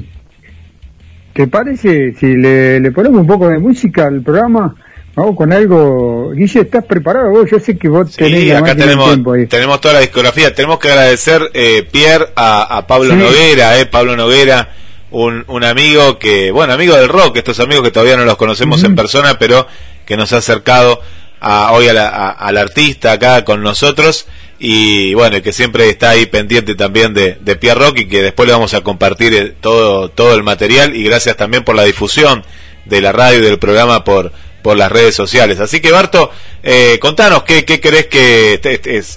¿te 1.36 1.46
parece 1.48 2.14
si 2.18 2.34
le, 2.34 2.80
le 2.80 2.92
ponemos 2.92 3.20
un 3.20 3.26
poco 3.26 3.46
de 3.48 3.58
música 3.58 4.06
al 4.06 4.22
programa? 4.22 4.74
Vamos 5.14 5.36
con 5.36 5.52
algo. 5.52 6.32
Guille, 6.32 6.62
¿estás 6.62 6.84
preparado 6.84 7.30
vos? 7.30 7.50
Yo 7.50 7.60
sé 7.60 7.76
que 7.76 7.88
vos 7.88 8.16
tenés 8.16 8.54
acá 8.54 8.74
tenemos, 8.74 9.18
tenemos 9.48 9.80
toda 9.82 9.94
la 9.94 10.00
discografía. 10.00 10.54
Tenemos 10.54 10.78
que 10.78 10.88
agradecer, 10.88 11.42
eh, 11.52 11.86
Pierre, 11.90 12.28
a, 12.36 12.86
Pablo 12.86 13.14
Noguera, 13.14 13.78
eh, 13.78 13.84
Pablo 13.84 14.16
Noguera, 14.16 14.70
un, 15.10 15.44
un, 15.48 15.64
amigo 15.64 16.18
que, 16.18 16.50
bueno, 16.50 16.72
amigo 16.72 16.96
del 16.96 17.08
rock, 17.08 17.36
estos 17.36 17.60
amigos 17.60 17.84
que 17.84 17.90
todavía 17.90 18.16
no 18.16 18.24
los 18.24 18.36
conocemos 18.36 18.82
en 18.82 18.94
persona, 18.94 19.38
pero 19.38 19.66
que 20.06 20.16
nos 20.16 20.32
ha 20.32 20.38
acercado 20.38 21.00
a, 21.40 21.72
hoy 21.72 21.88
al 21.88 22.56
artista 22.56 23.12
acá 23.12 23.44
con 23.44 23.62
nosotros 23.62 24.26
y 24.58 25.14
bueno, 25.14 25.42
que 25.42 25.52
siempre 25.52 25.88
está 25.88 26.10
ahí 26.10 26.26
pendiente 26.26 26.74
también 26.74 27.12
de, 27.14 27.36
de 27.40 27.56
Pierre 27.56 27.80
Rock 27.80 27.98
y 27.98 28.08
que 28.08 28.22
después 28.22 28.46
le 28.46 28.54
vamos 28.54 28.74
a 28.74 28.80
compartir 28.80 29.34
eh, 29.34 29.54
todo, 29.60 30.08
todo 30.08 30.34
el 30.34 30.42
material 30.42 30.96
y 30.96 31.04
gracias 31.04 31.36
también 31.36 31.64
por 31.64 31.74
la 31.74 31.84
difusión 31.84 32.44
de 32.84 33.00
la 33.00 33.12
radio 33.12 33.40
y 33.40 33.42
del 33.42 33.58
programa 33.58 34.04
por 34.04 34.32
por 34.66 34.76
las 34.76 34.90
redes 34.90 35.14
sociales. 35.14 35.60
Así 35.60 35.80
que 35.80 35.92
Barto, 35.92 36.28
eh, 36.60 36.98
contanos 37.00 37.44
qué, 37.44 37.64
qué 37.64 37.80
crees 37.80 38.06
que 38.06 38.58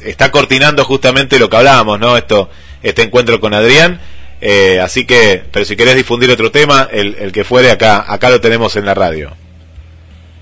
está 0.05 0.29
cortinando 0.29 0.85
justamente 0.85 1.39
lo 1.39 1.49
que 1.49 1.57
hablábamos, 1.57 1.99
¿no? 1.99 2.17
Esto, 2.17 2.51
este 2.83 3.01
encuentro 3.01 3.39
con 3.39 3.55
Adrián. 3.55 3.99
Eh, 4.41 4.79
así 4.79 5.07
que, 5.07 5.41
pero 5.51 5.65
si 5.65 5.75
querés 5.75 5.95
difundir 5.95 6.29
otro 6.29 6.51
tema, 6.51 6.87
el, 6.91 7.15
el 7.15 7.31
que 7.31 7.43
fuere 7.43 7.71
acá, 7.71 8.05
acá 8.07 8.29
lo 8.29 8.39
tenemos 8.39 8.75
en 8.75 8.85
la 8.85 8.93
radio. 8.93 9.35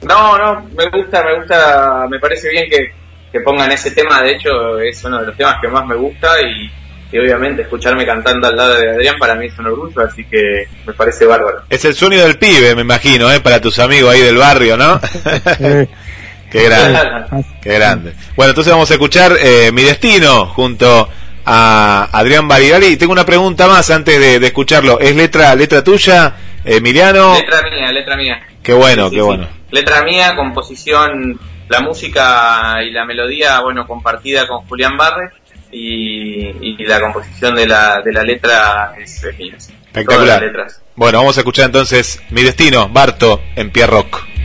No, 0.02 0.38
no, 0.38 0.68
me 0.76 0.90
gusta, 0.90 1.24
me 1.24 1.38
gusta, 1.40 2.06
me 2.10 2.20
parece 2.20 2.50
bien 2.50 2.70
que, 2.70 2.92
que 3.32 3.42
pongan 3.42 3.72
ese 3.72 3.92
tema. 3.92 4.22
De 4.22 4.34
hecho, 4.34 4.80
es 4.80 5.04
uno 5.04 5.20
de 5.20 5.28
los 5.28 5.38
temas 5.38 5.58
que 5.62 5.68
más 5.68 5.86
me 5.86 5.96
gusta 5.96 6.42
y 6.42 6.70
y 7.12 7.18
obviamente 7.18 7.62
escucharme 7.62 8.06
cantando 8.06 8.48
al 8.48 8.56
lado 8.56 8.76
de 8.76 8.90
Adrián 8.92 9.16
para 9.18 9.36
mí 9.36 9.46
es 9.46 9.58
un 9.58 9.68
orgullo, 9.68 10.02
así 10.02 10.26
que 10.26 10.68
me 10.86 10.94
parece 10.94 11.26
bárbaro. 11.26 11.64
Es 11.70 11.86
el 11.86 11.96
sueño 11.96 12.22
del 12.22 12.38
pibe, 12.38 12.76
me 12.76 12.82
imagino, 12.82 13.32
¿eh? 13.32 13.40
para 13.40 13.62
tus 13.62 13.80
amigos 13.80 14.14
ahí 14.14 14.22
del 14.22 14.38
barrio, 14.38 14.76
¿no? 14.76 15.00
qué 16.52 16.64
grande, 16.64 17.46
qué 17.62 17.74
grande. 17.74 18.14
Bueno, 18.36 18.50
entonces 18.50 18.74
vamos 18.74 18.92
a 18.92 18.94
escuchar 18.96 19.38
eh, 19.40 19.72
Mi 19.72 19.84
Destino 19.84 20.48
junto 20.48 21.08
a 21.46 22.10
Adrián 22.12 22.48
Barigari. 22.48 22.88
Y 22.88 22.98
tengo 22.98 23.14
una 23.14 23.26
pregunta 23.26 23.68
más 23.68 23.90
antes 23.90 24.20
de, 24.20 24.46
escucharlo. 24.46 25.00
¿Es 25.00 25.16
letra 25.16 25.56
letra 25.56 25.82
tuya, 25.84 26.36
Emiliano? 26.66 27.36
Letra 27.36 27.62
mía, 27.70 27.92
letra 27.94 28.18
mía. 28.18 28.42
Qué 28.62 28.74
bueno, 28.74 29.10
qué 29.10 29.22
bueno. 29.22 29.48
Letra 29.72 30.04
mía, 30.04 30.36
composición, 30.36 31.40
la 31.70 31.82
música 31.82 32.84
y 32.84 32.92
la 32.92 33.06
melodía, 33.06 33.60
bueno, 33.62 33.86
compartida 33.86 34.48
con 34.48 34.66
Julián 34.68 34.98
Barre 34.98 35.32
y, 35.72 36.84
la 36.86 37.00
composición 37.02 37.56
de 37.56 37.68
la, 37.68 38.02
de 38.02 38.14
la 38.14 38.24
letra 38.24 38.94
es, 38.98 39.24
Espectacular. 39.24 40.68
Bueno, 40.96 41.20
vamos 41.20 41.38
a 41.38 41.42
escuchar 41.42 41.66
entonces 41.66 42.22
Mi 42.30 42.44
Destino, 42.44 42.90
Barto, 42.90 43.42
en 43.56 43.72
Pierre 43.72 43.92
Rock. 43.92 44.37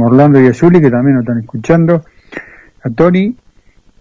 Orlando 0.00 0.40
y 0.40 0.48
a 0.48 0.54
Zuli 0.54 0.80
que 0.80 0.90
también 0.90 1.16
nos 1.16 1.22
están 1.22 1.38
escuchando, 1.38 2.04
a 2.82 2.90
Tony 2.90 3.36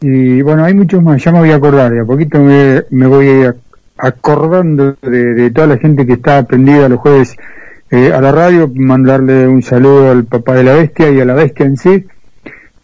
y 0.01 0.41
bueno, 0.41 0.65
hay 0.65 0.73
muchos 0.73 1.01
más, 1.01 1.23
ya 1.23 1.31
me 1.31 1.39
voy 1.39 1.51
a 1.51 1.55
acordar, 1.55 1.91
de 1.91 2.01
a 2.01 2.05
poquito 2.05 2.39
me, 2.39 3.07
voy 3.07 3.49
acordando 3.97 4.97
de, 5.01 5.49
toda 5.51 5.67
la 5.67 5.77
gente 5.77 6.05
que 6.05 6.13
está 6.13 6.39
aprendida 6.39 6.89
los 6.89 6.99
jueves 6.99 7.37
eh, 7.89 8.11
a 8.11 8.19
la 8.19 8.33
radio, 8.33 8.69
mandarle 8.73 9.47
un 9.47 9.61
saludo 9.61 10.11
al 10.11 10.25
papá 10.25 10.55
de 10.55 10.63
la 10.63 10.73
bestia 10.73 11.09
y 11.09 11.21
a 11.21 11.25
la 11.25 11.35
bestia 11.35 11.65
en 11.65 11.77
sí, 11.77 12.05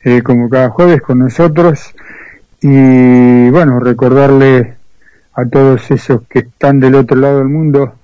eh, 0.03 0.21
como 0.21 0.49
cada 0.49 0.69
jueves 0.69 1.01
con 1.01 1.19
nosotros. 1.19 1.93
Y 2.61 3.49
bueno, 3.49 3.79
recordarle 3.79 4.75
a 5.33 5.45
todos 5.45 5.91
esos 5.91 6.21
que 6.29 6.39
están 6.39 6.79
del 6.79 6.95
otro 6.95 7.17
lado 7.17 7.39
del 7.39 7.49
mundo 7.49 7.95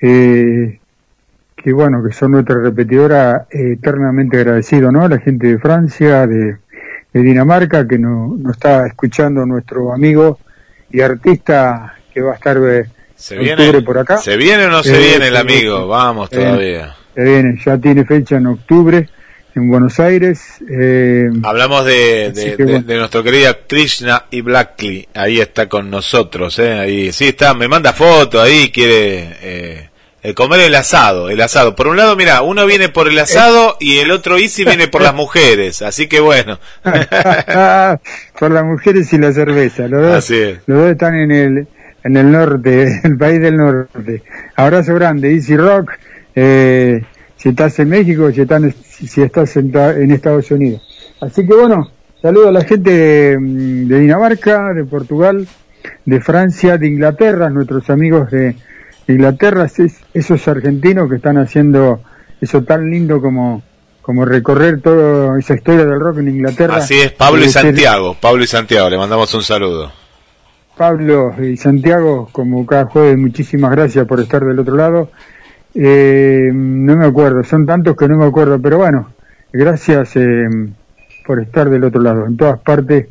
eh, 0.00 0.78
que 1.66 1.72
bueno, 1.72 2.00
que 2.00 2.12
son 2.12 2.30
nuestra 2.30 2.60
repetidora, 2.60 3.48
eh, 3.50 3.72
eternamente 3.72 4.36
agradecido, 4.36 4.92
¿no? 4.92 5.08
La 5.08 5.18
gente 5.18 5.48
de 5.48 5.58
Francia, 5.58 6.24
de, 6.24 6.58
Dinamarca, 7.12 7.88
que 7.88 7.98
nos 7.98 8.38
no 8.38 8.52
está 8.52 8.86
escuchando 8.86 9.44
nuestro 9.44 9.92
amigo 9.92 10.38
y 10.92 11.00
artista 11.00 11.96
que 12.14 12.20
va 12.20 12.34
a 12.34 12.34
estar 12.36 12.60
de 12.60 12.78
eh, 12.82 12.86
¿Se 13.16 13.36
viene, 13.36 13.82
por 13.82 13.98
acá. 13.98 14.18
¿Se 14.18 14.36
viene 14.36 14.66
o 14.66 14.70
no 14.70 14.84
se 14.84 14.94
eh, 14.94 15.08
viene 15.08 15.26
el 15.26 15.36
amigo? 15.36 15.88
Vamos 15.88 16.30
todavía. 16.30 16.94
Se 17.16 17.24
viene, 17.24 17.60
ya 17.66 17.76
tiene 17.78 18.04
fecha 18.04 18.36
en 18.36 18.46
octubre 18.46 19.08
en 19.56 19.68
Buenos 19.68 19.98
Aires. 19.98 20.60
Hablamos 21.42 21.84
de, 21.84 22.30
de, 22.30 22.96
nuestro 22.96 23.24
querido 23.24 23.52
Krishna 23.66 24.26
y 24.30 24.40
Blackley, 24.40 25.08
ahí 25.14 25.40
está 25.40 25.68
con 25.68 25.90
nosotros, 25.90 26.60
¿eh? 26.60 26.74
ahí 26.74 27.12
sí 27.12 27.26
está, 27.26 27.54
me 27.54 27.66
manda 27.66 27.92
foto, 27.92 28.40
ahí 28.40 28.70
quiere 28.70 29.90
el 30.22 30.34
comer 30.34 30.60
el 30.60 30.74
asado, 30.74 31.30
el 31.30 31.40
asado. 31.40 31.76
Por 31.76 31.88
un 31.88 31.96
lado, 31.96 32.16
mira, 32.16 32.42
uno 32.42 32.66
viene 32.66 32.88
por 32.88 33.08
el 33.08 33.18
asado 33.18 33.76
y 33.78 33.98
el 33.98 34.10
otro 34.10 34.38
Easy 34.38 34.64
viene 34.64 34.88
por 34.88 35.02
las 35.02 35.14
mujeres, 35.14 35.82
así 35.82 36.08
que 36.08 36.20
bueno. 36.20 36.58
por 38.38 38.50
las 38.50 38.64
mujeres 38.64 39.12
y 39.12 39.18
la 39.18 39.32
cerveza, 39.32 39.86
los 39.88 40.02
dos, 40.02 40.30
los 40.66 40.78
dos 40.78 40.90
están 40.90 41.14
en 41.14 41.30
el, 41.30 41.68
en 42.02 42.16
el 42.16 42.32
norte, 42.32 43.00
el 43.04 43.16
país 43.16 43.40
del 43.40 43.56
norte. 43.56 44.22
Abrazo 44.56 44.94
grande, 44.94 45.32
Easy 45.32 45.56
Rock, 45.56 45.92
eh, 46.34 47.02
si 47.36 47.50
estás 47.50 47.78
en 47.78 47.90
México, 47.90 48.30
si, 48.32 48.40
estás, 48.40 48.62
si 48.84 49.22
estás 49.22 49.56
en, 49.56 50.10
Estados 50.10 50.50
Unidos. 50.50 50.82
Así 51.20 51.46
que 51.46 51.54
bueno, 51.54 51.92
saludo 52.20 52.48
a 52.48 52.52
la 52.52 52.64
gente 52.64 52.90
de, 52.90 53.36
de 53.38 54.00
Dinamarca, 54.00 54.72
de 54.72 54.84
Portugal, 54.84 55.46
de 56.04 56.20
Francia, 56.20 56.78
de 56.78 56.88
Inglaterra, 56.88 57.48
nuestros 57.50 57.88
amigos 57.90 58.30
de 58.30 58.56
Inglaterra, 59.08 59.64
es 59.64 60.00
esos 60.14 60.48
argentinos 60.48 61.08
que 61.08 61.16
están 61.16 61.38
haciendo 61.38 62.00
eso 62.40 62.62
tan 62.62 62.90
lindo 62.90 63.20
como, 63.20 63.62
como 64.02 64.24
recorrer 64.24 64.80
toda 64.80 65.38
esa 65.38 65.54
historia 65.54 65.84
del 65.84 66.00
rock 66.00 66.18
en 66.18 66.28
Inglaterra. 66.28 66.76
Así 66.76 66.98
es, 66.98 67.12
Pablo 67.12 67.44
y 67.44 67.48
Santiago, 67.48 68.16
Pablo 68.20 68.42
y 68.42 68.46
Santiago, 68.46 68.90
le 68.90 68.98
mandamos 68.98 69.32
un 69.34 69.42
saludo. 69.42 69.92
Pablo 70.76 71.34
y 71.42 71.56
Santiago, 71.56 72.28
como 72.32 72.66
cada 72.66 72.84
jueves, 72.86 73.16
muchísimas 73.16 73.70
gracias 73.70 74.06
por 74.06 74.20
estar 74.20 74.44
del 74.44 74.58
otro 74.58 74.76
lado. 74.76 75.10
Eh, 75.74 76.50
no 76.52 76.96
me 76.96 77.06
acuerdo, 77.06 77.42
son 77.44 77.64
tantos 77.64 77.96
que 77.96 78.08
no 78.08 78.16
me 78.16 78.26
acuerdo, 78.26 78.60
pero 78.60 78.78
bueno, 78.78 79.10
gracias 79.52 80.16
eh, 80.16 80.48
por 81.26 81.40
estar 81.40 81.70
del 81.70 81.84
otro 81.84 82.02
lado. 82.02 82.26
En 82.26 82.36
todas 82.36 82.60
partes 82.60 83.06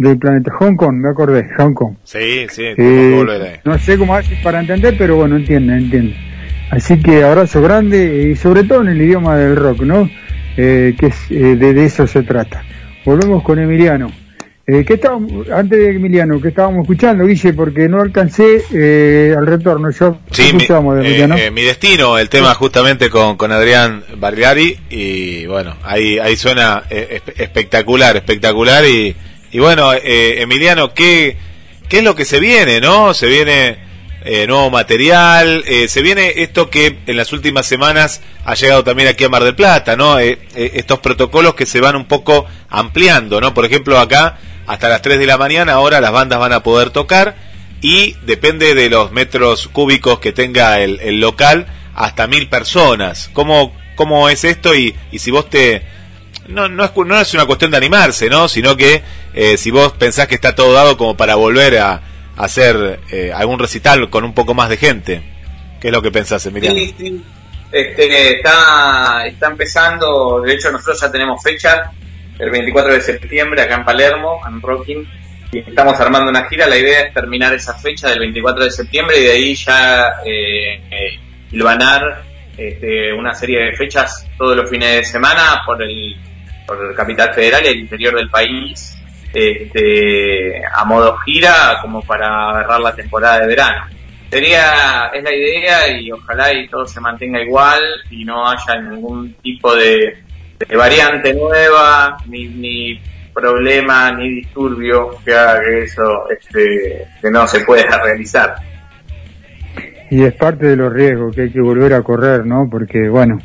del 0.00 0.18
planeta 0.18 0.50
Hong 0.58 0.76
Kong, 0.76 0.94
me 0.94 1.10
acordé, 1.10 1.46
Hong 1.58 1.74
Kong. 1.74 1.94
Sí, 2.04 2.46
sí, 2.48 2.62
eh, 2.76 3.60
No 3.64 3.78
sé 3.78 3.98
cómo 3.98 4.14
haces 4.14 4.38
para 4.42 4.60
entender, 4.60 4.94
pero 4.96 5.16
bueno, 5.16 5.36
entiende, 5.36 5.76
entiende. 5.76 6.16
Así 6.70 7.02
que 7.02 7.22
abrazo 7.22 7.60
grande 7.60 8.30
y 8.30 8.36
sobre 8.36 8.64
todo 8.64 8.80
en 8.80 8.88
el 8.88 9.02
idioma 9.02 9.36
del 9.36 9.56
rock, 9.56 9.82
¿no? 9.82 10.08
Eh, 10.56 10.94
que 10.98 11.06
es, 11.06 11.16
eh, 11.30 11.56
de, 11.56 11.84
eso 11.84 12.06
se 12.06 12.22
trata. 12.22 12.64
Volvemos 13.04 13.42
con 13.42 13.58
Emiliano. 13.58 14.10
Eh, 14.66 14.84
¿qué 14.86 14.94
estábamos, 14.94 15.50
antes 15.50 15.78
de 15.78 15.90
Emiliano, 15.90 16.40
que 16.40 16.48
estábamos 16.48 16.82
escuchando, 16.82 17.26
Guille? 17.26 17.52
Porque 17.52 17.88
no 17.88 18.00
alcancé 18.00 18.62
eh, 18.72 19.34
al 19.36 19.46
retorno. 19.46 19.90
Yo 19.90 20.18
sí, 20.30 20.52
mi, 20.54 20.64
de 20.66 20.76
Emiliano? 20.76 21.36
mi 21.52 21.62
destino, 21.62 22.18
el 22.18 22.28
tema 22.30 22.54
justamente 22.54 23.10
con, 23.10 23.36
con 23.36 23.52
Adrián 23.52 24.02
Barriari. 24.16 24.78
Y 24.88 25.44
bueno, 25.46 25.76
ahí, 25.82 26.18
ahí 26.18 26.36
suena 26.36 26.84
espectacular, 26.88 28.16
espectacular. 28.16 28.84
Y, 28.86 29.14
y 29.52 29.58
bueno, 29.58 29.92
eh, 29.92 30.42
Emiliano, 30.42 30.94
¿qué, 30.94 31.36
¿qué 31.88 31.98
es 31.98 32.04
lo 32.04 32.14
que 32.14 32.24
se 32.24 32.38
viene, 32.38 32.80
no? 32.80 33.14
Se 33.14 33.26
viene 33.26 33.78
eh, 34.24 34.46
nuevo 34.46 34.70
material, 34.70 35.64
eh, 35.66 35.88
se 35.88 36.02
viene 36.02 36.34
esto 36.36 36.70
que 36.70 36.98
en 37.06 37.16
las 37.16 37.32
últimas 37.32 37.66
semanas 37.66 38.20
ha 38.44 38.54
llegado 38.54 38.84
también 38.84 39.08
aquí 39.08 39.24
a 39.24 39.28
Mar 39.28 39.42
del 39.42 39.54
Plata, 39.54 39.96
¿no? 39.96 40.18
estos 40.18 40.98
protocolos 41.00 41.54
que 41.54 41.66
se 41.66 41.80
van 41.80 41.96
un 41.96 42.06
poco 42.06 42.46
ampliando, 42.68 43.40
¿no? 43.40 43.54
Por 43.54 43.64
ejemplo, 43.64 43.98
acá 43.98 44.38
hasta 44.66 44.88
las 44.88 45.02
3 45.02 45.18
de 45.18 45.26
la 45.26 45.36
mañana 45.36 45.72
ahora 45.72 46.00
las 46.00 46.12
bandas 46.12 46.38
van 46.38 46.52
a 46.52 46.62
poder 46.62 46.90
tocar 46.90 47.34
y 47.80 48.14
depende 48.22 48.74
de 48.74 48.88
los 48.88 49.10
metros 49.10 49.68
cúbicos 49.68 50.20
que 50.20 50.32
tenga 50.32 50.80
el, 50.80 51.00
el 51.00 51.18
local, 51.18 51.66
hasta 51.94 52.26
mil 52.26 52.48
personas. 52.48 53.30
¿Cómo, 53.32 53.74
cómo 53.96 54.28
es 54.28 54.44
esto? 54.44 54.74
Y, 54.74 54.94
y 55.10 55.18
si 55.18 55.30
vos 55.30 55.50
te 55.50 55.82
no, 56.50 56.68
no, 56.68 56.84
es, 56.84 56.90
no 56.96 57.20
es 57.20 57.34
una 57.34 57.46
cuestión 57.46 57.70
de 57.70 57.76
animarse, 57.76 58.28
¿no? 58.28 58.48
Sino 58.48 58.76
que 58.76 59.02
eh, 59.34 59.56
si 59.56 59.70
vos 59.70 59.92
pensás 59.92 60.26
que 60.28 60.34
está 60.34 60.54
todo 60.54 60.72
dado 60.72 60.96
como 60.96 61.16
para 61.16 61.34
volver 61.34 61.78
a, 61.78 62.02
hacer 62.40 63.00
eh, 63.10 63.32
algún 63.34 63.58
recital 63.58 64.08
con 64.08 64.24
un 64.24 64.32
poco 64.32 64.54
más 64.54 64.70
de 64.70 64.78
gente. 64.78 65.22
¿Qué 65.80 65.88
es 65.88 65.92
lo 65.92 66.02
que 66.02 66.10
pensás, 66.10 66.44
Emiliano? 66.46 66.78
Sí, 66.78 67.22
Este, 67.70 68.36
está, 68.36 69.26
está 69.26 69.48
empezando, 69.48 70.40
de 70.40 70.54
hecho 70.54 70.72
nosotros 70.72 71.00
ya 71.00 71.12
tenemos 71.12 71.42
fecha, 71.42 71.92
el 72.38 72.50
24 72.50 72.94
de 72.94 73.00
septiembre 73.00 73.62
acá 73.62 73.76
en 73.76 73.84
Palermo, 73.84 74.40
en 74.48 74.60
Rocking. 74.60 75.06
estamos 75.52 76.00
armando 76.00 76.30
una 76.30 76.48
gira. 76.48 76.66
La 76.66 76.78
idea 76.78 77.00
es 77.02 77.14
terminar 77.14 77.52
esa 77.52 77.74
fecha 77.74 78.08
del 78.08 78.20
24 78.20 78.64
de 78.64 78.70
septiembre 78.70 79.18
y 79.18 79.24
de 79.24 79.32
ahí 79.32 79.54
ya 79.54 80.14
eh, 80.24 80.80
hilvanar 81.52 82.22
este, 82.56 83.12
una 83.12 83.34
serie 83.34 83.64
de 83.64 83.72
fechas 83.72 84.26
todos 84.38 84.56
los 84.56 84.68
fines 84.68 84.96
de 84.96 85.04
semana 85.04 85.62
por 85.66 85.82
el, 85.82 86.16
por 86.70 86.94
Capital 86.94 87.34
Federal 87.34 87.64
y 87.64 87.68
el 87.68 87.80
interior 87.80 88.14
del 88.14 88.30
país 88.30 88.96
este, 89.34 90.62
a 90.72 90.84
modo 90.84 91.16
gira 91.18 91.78
como 91.82 92.00
para 92.02 92.50
agarrar 92.50 92.80
la 92.80 92.94
temporada 92.94 93.40
de 93.40 93.48
verano. 93.48 93.86
Sería, 94.30 95.10
es 95.12 95.24
la 95.24 95.34
idea 95.34 95.98
y 95.98 96.12
ojalá 96.12 96.52
y 96.52 96.68
todo 96.68 96.86
se 96.86 97.00
mantenga 97.00 97.42
igual 97.42 97.80
y 98.10 98.24
no 98.24 98.48
haya 98.48 98.80
ningún 98.80 99.34
tipo 99.42 99.74
de, 99.74 100.16
variante 100.76 101.34
nueva, 101.34 102.16
ni, 102.26 102.46
ni 102.46 103.00
problema, 103.34 104.12
ni 104.12 104.28
disturbio 104.36 105.16
que 105.24 105.34
haga 105.34 105.60
que 105.62 105.78
eso 105.80 106.30
este, 106.30 107.08
que 107.20 107.30
no 107.32 107.48
se 107.48 107.64
pueda 107.64 108.00
realizar. 108.00 108.54
Y 110.08 110.22
es 110.22 110.34
parte 110.34 110.66
de 110.66 110.76
los 110.76 110.92
riesgos 110.92 111.34
que 111.34 111.42
hay 111.42 111.50
que 111.50 111.60
volver 111.60 111.94
a 111.94 112.02
correr, 112.02 112.46
¿no? 112.46 112.68
Porque, 112.70 113.08
bueno, 113.08 113.38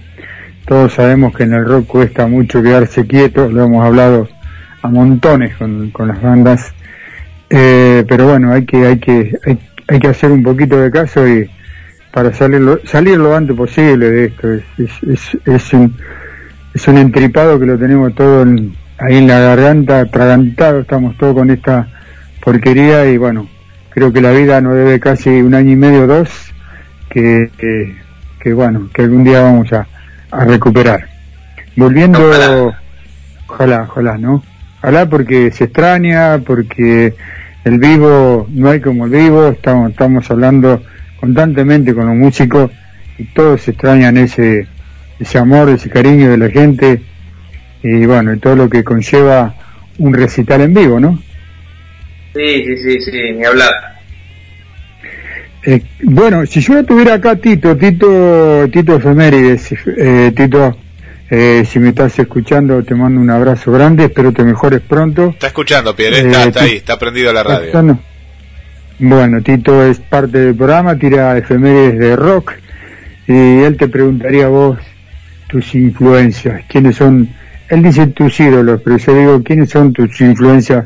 todos 0.65 0.93
sabemos 0.93 1.35
que 1.35 1.43
en 1.43 1.53
el 1.53 1.65
rock 1.65 1.87
cuesta 1.87 2.27
mucho 2.27 2.61
quedarse 2.61 3.05
quieto, 3.05 3.49
lo 3.49 3.65
hemos 3.65 3.85
hablado 3.85 4.27
a 4.81 4.87
montones 4.87 5.55
con, 5.55 5.91
con 5.91 6.07
las 6.07 6.21
bandas, 6.21 6.73
eh, 7.49 8.03
pero 8.07 8.27
bueno, 8.27 8.51
hay 8.51 8.65
que, 8.65 8.85
hay 8.85 8.99
que, 8.99 9.37
hay, 9.87 9.99
que 9.99 10.07
hacer 10.07 10.31
un 10.31 10.43
poquito 10.43 10.77
de 10.77 10.91
caso 10.91 11.27
y 11.27 11.49
para 12.11 12.33
salir 12.33 12.61
lo, 12.61 12.79
salir 12.85 13.17
lo 13.17 13.35
antes 13.35 13.55
posible 13.55 14.09
de 14.09 14.25
esto. 14.25 14.53
Es, 14.53 15.37
es, 15.45 15.73
un, 15.73 15.95
es 16.73 16.87
un 16.87 16.97
entripado 16.97 17.59
que 17.59 17.65
lo 17.65 17.77
tenemos 17.77 18.15
todo 18.15 18.43
ahí 18.97 19.17
en 19.17 19.27
la 19.27 19.39
garganta, 19.39 19.99
atragantado, 19.99 20.79
estamos 20.79 21.17
todos 21.17 21.35
con 21.35 21.51
esta 21.51 21.87
porquería 22.43 23.05
y 23.07 23.17
bueno, 23.17 23.47
creo 23.89 24.11
que 24.11 24.21
la 24.21 24.31
vida 24.31 24.61
nos 24.61 24.75
debe 24.75 24.99
casi 24.99 25.29
un 25.41 25.53
año 25.53 25.71
y 25.71 25.75
medio, 25.75 26.07
dos, 26.07 26.29
que, 27.09 27.49
que, 28.39 28.53
bueno, 28.53 28.89
que 28.93 29.03
algún 29.03 29.23
día 29.23 29.41
vamos 29.41 29.71
a, 29.73 29.87
a 30.35 30.45
recuperar. 30.45 31.07
Volviendo, 31.75 32.19
ojalá, 33.47 33.83
ojalá, 33.83 34.17
¿no? 34.17 34.43
Ojalá 34.79 35.09
porque 35.09 35.51
se 35.51 35.65
extraña, 35.65 36.39
porque 36.39 37.13
el 37.63 37.79
vivo 37.79 38.47
no 38.51 38.69
hay 38.69 38.79
como 38.79 39.05
el 39.05 39.11
vivo, 39.11 39.47
estamos, 39.47 39.91
estamos 39.91 40.29
hablando 40.29 40.83
constantemente 41.19 41.93
con 41.93 42.07
los 42.07 42.15
músicos 42.15 42.71
y 43.17 43.25
todos 43.25 43.67
extrañan 43.67 44.17
ese, 44.17 44.67
ese 45.19 45.37
amor, 45.37 45.69
ese 45.69 45.89
cariño 45.89 46.29
de 46.29 46.37
la 46.37 46.49
gente 46.49 47.01
y 47.81 48.05
bueno, 48.05 48.33
y 48.33 48.39
todo 48.39 48.55
lo 48.55 48.69
que 48.69 48.83
conlleva 48.83 49.55
un 49.97 50.13
recital 50.13 50.61
en 50.61 50.73
vivo, 50.73 50.99
¿no? 50.99 51.19
Sí, 52.33 52.63
sí, 52.65 52.77
sí, 52.77 53.01
sí, 53.01 53.31
ni 53.37 53.45
hablar. 53.45 53.94
Eh, 55.65 55.81
bueno, 56.03 56.45
si 56.45 56.61
yo 56.61 56.83
tuviera 56.85 57.15
acá 57.15 57.35
Tito, 57.37 57.75
Tito, 57.75 58.69
Tito 58.71 58.95
Efemérides, 58.97 59.73
eh, 59.97 60.31
Tito, 60.35 60.77
eh, 61.29 61.63
si 61.67 61.79
me 61.79 61.89
estás 61.89 62.19
escuchando, 62.19 62.83
te 62.83 62.93
mando 62.93 63.19
un 63.19 63.29
abrazo 63.31 63.71
grande, 63.71 64.05
espero 64.05 64.31
te 64.31 64.43
mejores 64.43 64.81
pronto. 64.81 65.29
Está 65.29 65.47
escuchando, 65.47 65.95
Pierre, 65.95 66.19
está, 66.19 66.43
eh, 66.43 66.51
ahí, 66.63 66.75
está 66.77 66.99
prendido 66.99 67.33
la 67.33 67.41
radio. 67.41 67.97
Bueno, 68.99 69.41
Tito 69.41 69.83
es 69.83 69.99
parte 69.99 70.37
del 70.37 70.55
programa, 70.55 70.95
tira 70.97 71.37
efemérides 71.37 71.99
de 71.99 72.15
rock, 72.15 72.53
y 73.27 73.33
él 73.33 73.75
te 73.75 73.87
preguntaría 73.87 74.45
a 74.45 74.49
vos 74.49 74.77
tus 75.47 75.73
influencias, 75.75 76.63
quiénes 76.69 76.95
son, 76.95 77.27
él 77.69 77.81
dice 77.81 78.07
tus 78.07 78.39
ídolos, 78.39 78.81
pero 78.83 78.97
yo 78.97 79.17
digo, 79.17 79.43
quiénes 79.43 79.71
son 79.71 79.91
tus 79.93 80.21
influencias 80.21 80.85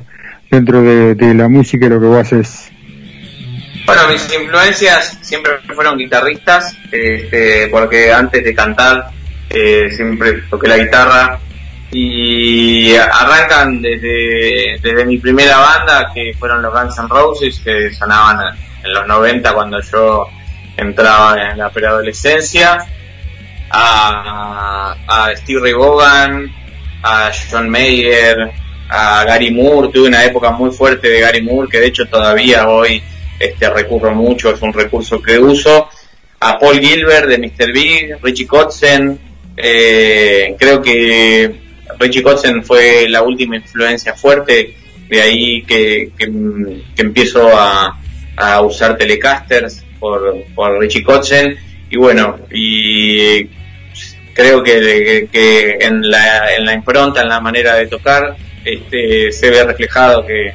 dentro 0.49 0.81
de, 0.81 1.33
la 1.35 1.49
música 1.49 1.85
y 1.85 1.89
lo 1.89 1.99
que 1.99 2.07
vos 2.07 2.17
haces. 2.17 2.71
Bueno, 3.89 4.07
mis 4.07 4.31
influencias 4.31 5.17
siempre 5.21 5.53
fueron 5.73 5.97
guitarristas, 5.97 6.77
este, 6.91 7.67
porque 7.69 8.13
antes 8.13 8.43
de 8.43 8.53
cantar 8.53 9.09
eh, 9.49 9.89
siempre 9.95 10.43
toqué 10.47 10.67
la 10.67 10.77
guitarra. 10.77 11.39
Y 11.91 12.95
arrancan 12.95 13.81
desde, 13.81 14.77
desde 14.79 15.05
mi 15.05 15.17
primera 15.17 15.57
banda 15.57 16.11
que 16.13 16.35
fueron 16.37 16.61
los 16.61 16.71
Guns 16.71 16.99
N' 16.99 17.07
Roses 17.07 17.59
que 17.63 17.91
sonaban 17.91 18.55
en 18.83 18.93
los 18.93 19.07
90 19.07 19.53
cuando 19.53 19.81
yo 19.81 20.27
entraba 20.77 21.49
en 21.49 21.57
la 21.57 21.71
preadolescencia 21.71 22.85
a, 23.71 24.95
a 25.07 25.35
Steve 25.35 25.61
Ray 25.61 26.51
a 27.01 27.31
John 27.49 27.67
Mayer 27.67 28.51
a 28.87 29.23
Gary 29.23 29.49
Moore. 29.49 29.89
Tuve 29.91 30.09
una 30.09 30.23
época 30.25 30.51
muy 30.51 30.69
fuerte 30.69 31.09
de 31.09 31.21
Gary 31.21 31.41
Moore 31.41 31.69
que 31.71 31.79
de 31.79 31.87
hecho 31.87 32.05
todavía 32.05 32.67
hoy 32.67 33.01
este 33.39 33.69
recurro 33.69 34.13
mucho 34.13 34.53
es 34.53 34.61
un 34.61 34.73
recurso 34.73 35.21
que 35.21 35.39
uso 35.39 35.87
a 36.39 36.59
Paul 36.59 36.79
Gilbert 36.79 37.27
de 37.27 37.37
Mr. 37.37 37.71
Big 37.73 38.17
Richie 38.21 38.47
Kotzen 38.47 39.19
eh, 39.61 40.55
creo 40.57 40.81
que 40.81 41.69
Richie 41.99 42.23
Kotzen 42.23 42.63
fue 42.63 43.09
la 43.09 43.23
última 43.23 43.57
influencia 43.57 44.13
fuerte, 44.13 44.73
de 45.09 45.21
ahí 45.21 45.63
que, 45.63 46.11
que, 46.17 46.31
empiezo 47.01 47.49
a, 47.53 47.95
usar 48.61 48.97
Telecasters 48.97 49.83
por, 49.99 50.79
Richie 50.79 51.03
Kotzen 51.03 51.57
y 51.89 51.97
bueno, 51.97 52.39
y 52.51 53.45
creo 54.33 54.63
que, 54.63 55.27
que 55.29 55.77
en, 55.81 56.09
la, 56.09 56.55
en 56.55 56.65
la 56.65 56.73
impronta, 56.73 57.21
en 57.21 57.27
la 57.27 57.41
manera 57.41 57.75
de 57.75 57.87
tocar, 57.87 58.37
este, 58.63 59.33
se 59.33 59.49
ve 59.49 59.65
reflejado 59.65 60.25
que, 60.25 60.53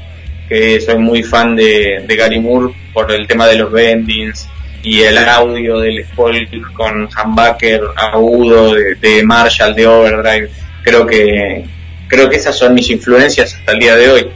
que 0.48 0.80
soy 0.80 0.98
muy 0.98 1.22
fan 1.22 1.56
de, 1.56 2.04
de 2.06 2.16
Gary 2.16 2.40
Moore 2.40 2.74
por 2.92 3.10
el 3.10 3.26
tema 3.26 3.46
de 3.46 3.56
los 3.56 3.72
bendings, 3.72 4.48
y 4.84 5.00
el 5.00 5.16
audio 5.16 5.80
del 5.80 6.04
folk 6.04 6.72
con 6.74 7.08
humbucker 7.08 7.80
agudo 7.96 8.74
de, 8.74 9.24
Marshall, 9.24 9.74
de 9.74 9.86
Overdrive, 9.86 10.50
creo 10.82 11.06
que 11.06 11.64
creo 12.06 12.28
que 12.28 12.36
esas 12.36 12.56
son 12.56 12.74
mis 12.74 12.90
influencias 12.90 13.54
hasta 13.54 13.72
el 13.72 13.78
día 13.78 13.96
de 13.96 14.10
hoy. 14.10 14.26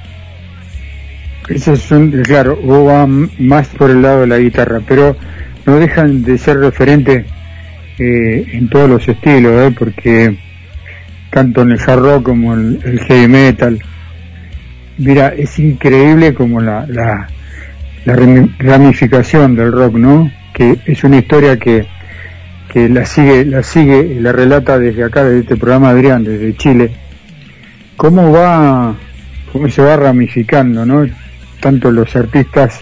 Esas 1.51 1.81
son, 1.81 2.11
claro, 2.23 2.57
vos 2.57 2.89
va 2.89 3.07
más 3.07 3.69
por 3.69 3.91
el 3.91 4.03
lado 4.03 4.23
de 4.23 4.27
la 4.27 4.39
guitarra, 4.39 4.81
pero 4.87 5.17
no 5.67 5.79
dejan 5.79 6.23
de 6.23 6.39
ser 6.39 6.59
referentes 6.59 7.27
eh, 7.99 8.47
en 8.53 8.69
todos 8.69 8.89
los 8.89 9.07
estilos, 9.07 9.53
¿eh? 9.53 9.75
porque 9.79 10.37
tanto 11.31 11.63
en 11.63 11.73
el 11.73 11.81
hard 11.81 12.01
rock 12.01 12.23
como 12.25 12.55
en 12.55 12.81
el 12.85 13.01
heavy 13.01 13.29
metal, 13.29 13.79
mira, 14.99 15.29
es 15.29 15.59
increíble 15.59 16.35
como 16.35 16.61
la, 16.61 16.87
la, 16.87 17.29
la 18.05 18.17
ramificación 18.59 19.55
del 19.55 19.73
rock, 19.73 19.95
¿no? 19.95 20.31
que 20.59 20.81
es 20.87 21.05
una 21.05 21.19
historia 21.19 21.57
que, 21.57 21.87
que 22.73 22.89
la 22.89 23.07
sigue, 23.07 23.45
la 23.45 23.63
sigue 23.63 24.01
y 24.01 24.19
la 24.19 24.33
relata 24.33 24.77
desde 24.77 25.05
acá, 25.05 25.23
desde 25.23 25.41
este 25.41 25.57
programa 25.57 25.91
Adrián, 25.91 26.25
desde 26.25 26.57
Chile, 26.57 26.91
cómo 27.97 28.33
va, 28.33 28.97
cómo 29.53 29.69
se 29.69 29.83
va 29.83 29.97
ramificando, 29.97 30.85
¿no? 30.85 31.07
Tanto 31.61 31.93
los 31.93 32.15
artistas 32.17 32.81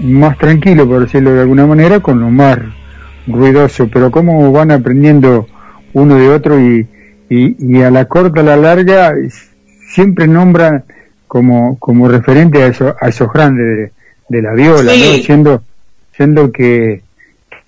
más 0.00 0.36
tranquilos, 0.38 0.88
por 0.88 1.02
decirlo 1.02 1.34
de 1.34 1.42
alguna 1.42 1.66
manera, 1.66 2.00
con 2.00 2.18
lo 2.18 2.30
más 2.30 2.58
ruidoso, 3.28 3.88
pero 3.88 4.10
cómo 4.10 4.50
van 4.50 4.72
aprendiendo 4.72 5.46
uno 5.92 6.16
de 6.16 6.28
otro 6.30 6.60
y, 6.60 6.88
y, 7.30 7.82
a 7.82 7.92
la 7.92 8.06
corta, 8.06 8.40
a 8.40 8.44
la 8.44 8.56
larga, 8.56 9.12
siempre 9.88 10.26
nombran 10.26 10.84
como, 11.34 11.76
como 11.80 12.06
referente 12.06 12.62
a, 12.62 12.68
eso, 12.68 12.94
a 13.00 13.08
esos 13.08 13.28
grandes 13.32 13.90
de, 14.28 14.40
la 14.40 14.52
viola, 14.52 14.92
¿no? 14.92 15.14
Siendo, 15.20 15.64
siendo 16.16 16.52
que, 16.52 17.02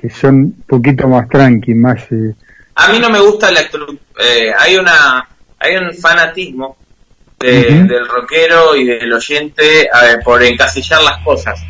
que 0.00 0.08
son 0.08 0.34
un 0.36 0.64
poquito 0.68 1.08
más 1.08 1.28
tranqui, 1.28 1.74
más... 1.74 2.00
Eh, 2.12 2.32
a 2.76 2.92
mí 2.92 3.00
no 3.00 3.10
me 3.10 3.18
gusta 3.18 3.50
la... 3.50 3.62
Eh, 3.62 4.52
hay 4.56 4.76
una 4.76 5.28
hay 5.58 5.78
un 5.78 5.92
fanatismo 5.94 6.76
del 7.40 8.06
rockero 8.06 8.76
y 8.76 8.84
del 8.84 9.12
oyente 9.12 9.88
por 10.24 10.44
encasillar 10.44 11.02
las 11.02 11.18
cosas. 11.24 11.60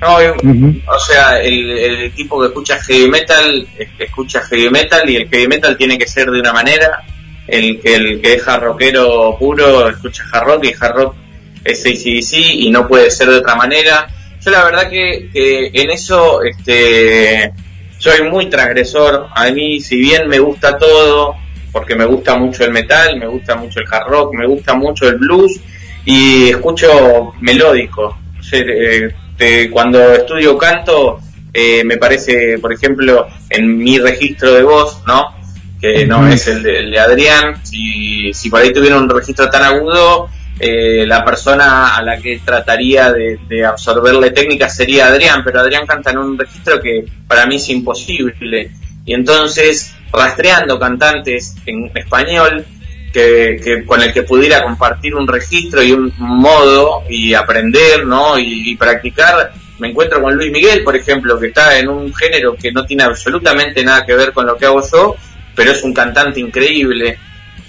No, 0.00 0.16
O 0.16 0.98
sea, 1.00 1.38
el, 1.42 2.14
tipo 2.14 2.40
que 2.40 2.46
escucha 2.46 2.80
heavy 2.82 3.10
metal 3.10 3.68
escucha 3.98 4.40
heavy 4.40 4.70
metal 4.70 5.08
y 5.10 5.16
el 5.16 5.28
heavy 5.28 5.48
metal 5.48 5.76
tiene 5.76 5.98
que 5.98 6.08
ser 6.08 6.30
de 6.30 6.40
una 6.40 6.54
manera. 6.54 7.02
El 7.46 7.78
que 7.78 7.94
el 7.94 8.22
que 8.22 8.34
es 8.36 8.46
rockero 8.46 9.36
puro 9.38 9.90
escucha 9.90 10.24
hard 10.32 10.46
rock 10.46 10.64
y 10.64 10.74
hard 10.80 10.94
rock 10.94 11.21
es 11.64 11.86
ACDC 11.86 12.32
y 12.60 12.70
no 12.70 12.86
puede 12.88 13.10
ser 13.10 13.28
de 13.28 13.36
otra 13.36 13.54
manera. 13.54 14.08
Yo 14.44 14.50
la 14.50 14.64
verdad 14.64 14.90
que, 14.90 15.28
que 15.32 15.70
en 15.72 15.90
eso 15.90 16.42
este 16.42 17.52
soy 17.98 18.28
muy 18.28 18.46
transgresor. 18.46 19.28
A 19.32 19.50
mí, 19.50 19.80
si 19.80 19.96
bien 19.96 20.28
me 20.28 20.40
gusta 20.40 20.76
todo, 20.76 21.36
porque 21.70 21.94
me 21.94 22.04
gusta 22.04 22.36
mucho 22.36 22.64
el 22.64 22.72
metal, 22.72 23.16
me 23.16 23.26
gusta 23.26 23.54
mucho 23.54 23.80
el 23.80 23.86
hard 23.90 24.08
rock, 24.08 24.34
me 24.34 24.46
gusta 24.46 24.74
mucho 24.74 25.08
el 25.08 25.16
blues 25.16 25.60
y 26.04 26.50
escucho 26.50 27.32
melódico. 27.40 28.18
Eh, 28.52 29.70
cuando 29.70 30.12
estudio 30.12 30.58
canto, 30.58 31.20
eh, 31.52 31.84
me 31.84 31.96
parece, 31.96 32.58
por 32.58 32.72
ejemplo, 32.72 33.28
en 33.48 33.78
mi 33.78 33.98
registro 33.98 34.52
de 34.52 34.62
voz, 34.62 35.02
¿no? 35.06 35.34
Que 35.80 36.06
no 36.06 36.26
es 36.28 36.46
el 36.48 36.62
de, 36.62 36.98
Adrián, 36.98 37.64
si, 37.64 38.32
si 38.34 38.50
por 38.50 38.60
ahí 38.60 38.72
tuviera 38.72 38.98
un 38.98 39.08
registro 39.08 39.48
tan 39.48 39.62
agudo, 39.62 40.28
eh, 40.58 41.04
la 41.06 41.24
persona 41.24 41.96
a 41.96 42.02
la 42.02 42.18
que 42.18 42.40
trataría 42.44 43.12
de, 43.12 43.38
de, 43.48 43.64
absorberle 43.64 44.30
técnica 44.30 44.68
sería 44.68 45.06
Adrián, 45.06 45.42
pero 45.44 45.60
Adrián 45.60 45.86
canta 45.86 46.10
en 46.10 46.18
un 46.18 46.38
registro 46.38 46.80
que 46.80 47.04
para 47.26 47.46
mí 47.46 47.56
es 47.56 47.68
imposible. 47.70 48.70
Y 49.04 49.14
entonces, 49.14 49.94
rastreando 50.12 50.78
cantantes 50.78 51.56
en 51.66 51.90
español, 51.94 52.64
que, 53.12 53.84
con 53.86 54.02
el 54.02 54.12
que 54.12 54.22
pudiera 54.22 54.62
compartir 54.62 55.14
un 55.14 55.28
registro 55.28 55.82
y 55.82 55.92
un 55.92 56.12
modo 56.18 57.04
y 57.08 57.34
aprender, 57.34 58.06
¿no? 58.06 58.38
Y, 58.38 58.74
practicar. 58.76 59.52
Me 59.78 59.88
encuentro 59.88 60.22
con 60.22 60.34
Luis 60.34 60.50
Miguel, 60.50 60.84
por 60.84 60.96
ejemplo, 60.96 61.38
que 61.38 61.48
está 61.48 61.78
en 61.78 61.88
un 61.88 62.14
género 62.14 62.54
que 62.54 62.72
no 62.72 62.84
tiene 62.86 63.02
absolutamente 63.02 63.84
nada 63.84 64.06
que 64.06 64.14
ver 64.14 64.32
con 64.32 64.46
lo 64.46 64.56
que 64.56 64.66
hago 64.66 64.80
yo, 64.90 65.16
pero 65.54 65.72
es 65.72 65.82
un 65.82 65.92
cantante 65.92 66.40
increíble. 66.40 67.18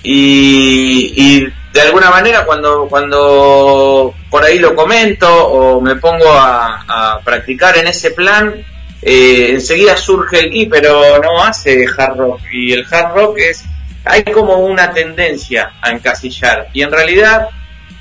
Y, 0.04 1.48
de 1.74 1.82
alguna 1.82 2.12
manera 2.12 2.46
cuando, 2.46 2.88
cuando 2.88 4.14
por 4.30 4.44
ahí 4.44 4.60
lo 4.60 4.76
comento 4.76 5.28
o 5.28 5.82
me 5.82 5.96
pongo 5.96 6.32
a, 6.32 7.20
practicar 7.26 7.78
en 7.78 7.88
ese 7.88 8.12
plan, 8.12 8.54
eh, 9.02 9.48
enseguida 9.52 9.98
surge 9.98 10.40
el 10.40 10.70
pero 10.70 11.20
no 11.20 11.44
hace 11.44 11.86
hard 11.98 12.18
rock. 12.18 12.42
Y 12.52 12.74
el 12.74 12.86
hard 12.90 13.16
rock 13.16 13.40
es 13.40 13.64
hay 14.06 14.24
como 14.24 14.58
una 14.58 14.92
tendencia 14.94 15.74
a 15.82 15.92
encasillar 15.92 16.68
y 16.74 16.82
en 16.82 16.92
realidad 16.92 17.48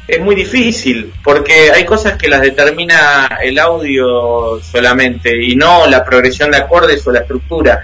es 0.09 0.21
muy 0.21 0.35
difícil 0.35 1.13
porque 1.23 1.71
hay 1.71 1.85
cosas 1.85 2.19
que 2.19 2.29
las 2.29 2.41
determina 2.41 3.39
el 3.41 3.59
audio 3.59 4.61
solamente 4.61 5.33
y 5.43 5.55
no 5.55 5.87
la 5.87 6.05
progresión 6.05 6.51
de 6.51 6.59
acordes 6.59 7.07
o 7.07 7.13
la 7.13 7.21
estructura. 7.21 7.81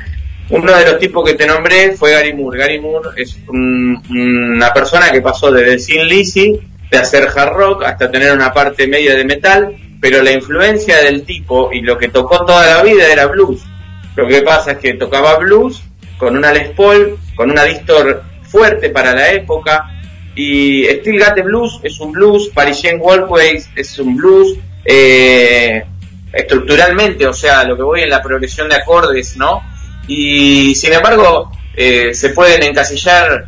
Uno 0.51 0.75
de 0.77 0.85
los 0.85 0.99
tipos 0.99 1.29
que 1.29 1.35
te 1.35 1.47
nombré 1.47 1.93
fue 1.93 2.13
Gary 2.13 2.33
Moore. 2.33 2.59
Gary 2.59 2.81
Moore 2.81 3.11
es 3.17 3.37
una 3.49 4.73
persona 4.73 5.11
que 5.13 5.21
pasó 5.21 5.51
desde 5.51 5.79
Sin 5.79 6.07
Lizzy, 6.07 6.59
de 6.91 6.99
hacer 6.99 7.29
hard 7.35 7.53
rock 7.53 7.85
hasta 7.85 8.11
tener 8.11 8.33
una 8.33 8.53
parte 8.53 8.87
media 8.87 9.15
de 9.15 9.25
metal, 9.25 9.77
pero 10.01 10.23
la 10.23 10.33
influencia 10.33 11.03
del 11.03 11.25
tipo 11.25 11.71
y 11.73 11.83
lo 11.83 11.99
que 11.99 12.09
tocó 12.09 12.47
toda 12.47 12.67
la 12.67 12.83
vida 12.83 13.13
era 13.13 13.27
blues. 13.27 13.63
Lo 14.17 14.27
que 14.27 14.43
pasa 14.43 14.73
es 14.73 14.79
que 14.79 14.95
tocaba 14.95 15.37
blues 15.37 15.83
con 16.17 16.37
una 16.37 16.53
Les 16.53 16.71
Paul, 16.71 17.19
con 17.37 17.51
una 17.51 17.65
distor 17.65 18.23
fuerte 18.43 18.91
para 18.91 19.15
la 19.15 19.33
época. 19.33 19.91
Y 20.35 20.85
Still 20.85 21.19
Got 21.19 21.45
Blues 21.45 21.81
es 21.83 22.01
un 22.01 22.13
blues, 22.13 22.51
Parisian 22.55 22.99
Walkways 23.01 23.71
es 23.75 23.99
un 23.99 24.17
blues, 24.17 24.57
eh, 24.85 25.85
estructuralmente, 26.33 27.27
o 27.27 27.33
sea, 27.33 27.65
lo 27.65 27.77
que 27.77 27.83
voy 27.83 28.03
en 28.03 28.11
la 28.11 28.23
progresión 28.23 28.69
de 28.69 28.77
acordes, 28.77 29.37
¿no? 29.37 29.63
Y 30.09 30.75
sin 30.75 30.93
embargo, 30.95 31.53
eh, 31.77 32.13
se 32.15 32.31
pueden 32.31 32.63
encasillar 32.65 33.47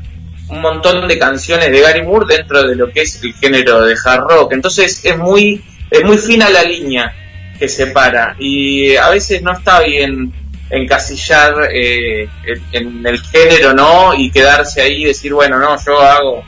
un 0.49 0.61
montón 0.61 1.09
de 1.09 1.19
canciones 1.19 1.71
de 1.71 1.81
Gary 1.81 2.03
Moore 2.03 2.37
dentro 2.37 2.63
de 2.63 2.77
lo 2.77 2.91
que 2.91 3.03
es 3.03 3.23
el 3.23 3.35
género 3.35 3.85
de 3.85 3.97
hard 4.05 4.25
rock. 4.29 4.53
Entonces 4.53 5.01
es 5.05 5.17
muy, 5.17 5.65
es 5.91 6.05
muy 6.05 6.19
fina 6.19 6.49
la 6.51 6.63
línea 6.63 7.15
que 7.59 7.69
separa 7.69 8.37
y 8.39 8.97
a 8.97 9.09
veces 9.11 9.43
no 9.43 9.53
está 9.53 9.81
bien 9.81 10.33
encasillar 10.71 11.69
eh, 11.73 12.29
en 12.73 13.05
el 13.05 13.21
género, 13.21 13.75
¿no? 13.75 14.15
Y 14.15 14.31
quedarse 14.31 14.83
ahí 14.83 15.03
y 15.03 15.07
decir, 15.07 15.33
bueno, 15.33 15.59
no, 15.59 15.77
yo 15.85 16.01
hago 16.01 16.45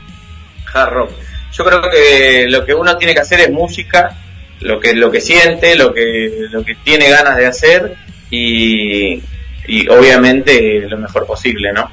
hard 0.73 0.93
rock. 0.93 1.11
Yo 1.51 1.65
creo 1.65 1.81
que 1.89 2.47
lo 2.49 2.65
que 2.65 2.73
uno 2.73 2.97
tiene 2.97 3.13
que 3.13 3.19
hacer 3.19 3.39
es 3.41 3.51
música, 3.51 4.17
lo 4.61 4.79
que 4.79 4.93
lo 4.93 5.11
que 5.11 5.21
siente, 5.21 5.75
lo 5.75 5.93
que 5.93 6.47
lo 6.49 6.63
que 6.63 6.75
tiene 6.75 7.09
ganas 7.09 7.37
de 7.37 7.45
hacer 7.45 7.95
y, 8.31 9.21
y 9.67 9.87
obviamente 9.87 10.87
lo 10.89 10.97
mejor 10.97 11.25
posible, 11.25 11.71
¿no? 11.73 11.89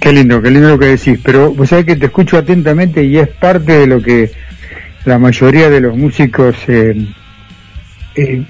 Qué 0.00 0.12
lindo, 0.12 0.42
qué 0.42 0.50
lindo 0.50 0.68
lo 0.68 0.78
que 0.78 0.86
decís, 0.86 1.18
pero 1.22 1.54
vos 1.54 1.68
sabés 1.68 1.86
que 1.86 1.96
te 1.96 2.06
escucho 2.06 2.36
atentamente 2.36 3.02
y 3.02 3.16
es 3.16 3.28
parte 3.28 3.72
de 3.72 3.86
lo 3.86 4.02
que 4.02 4.30
la 5.04 5.18
mayoría 5.18 5.70
de 5.70 5.80
los 5.80 5.96
músicos 5.96 6.56
eh, 6.68 7.06
eh, 8.16 8.44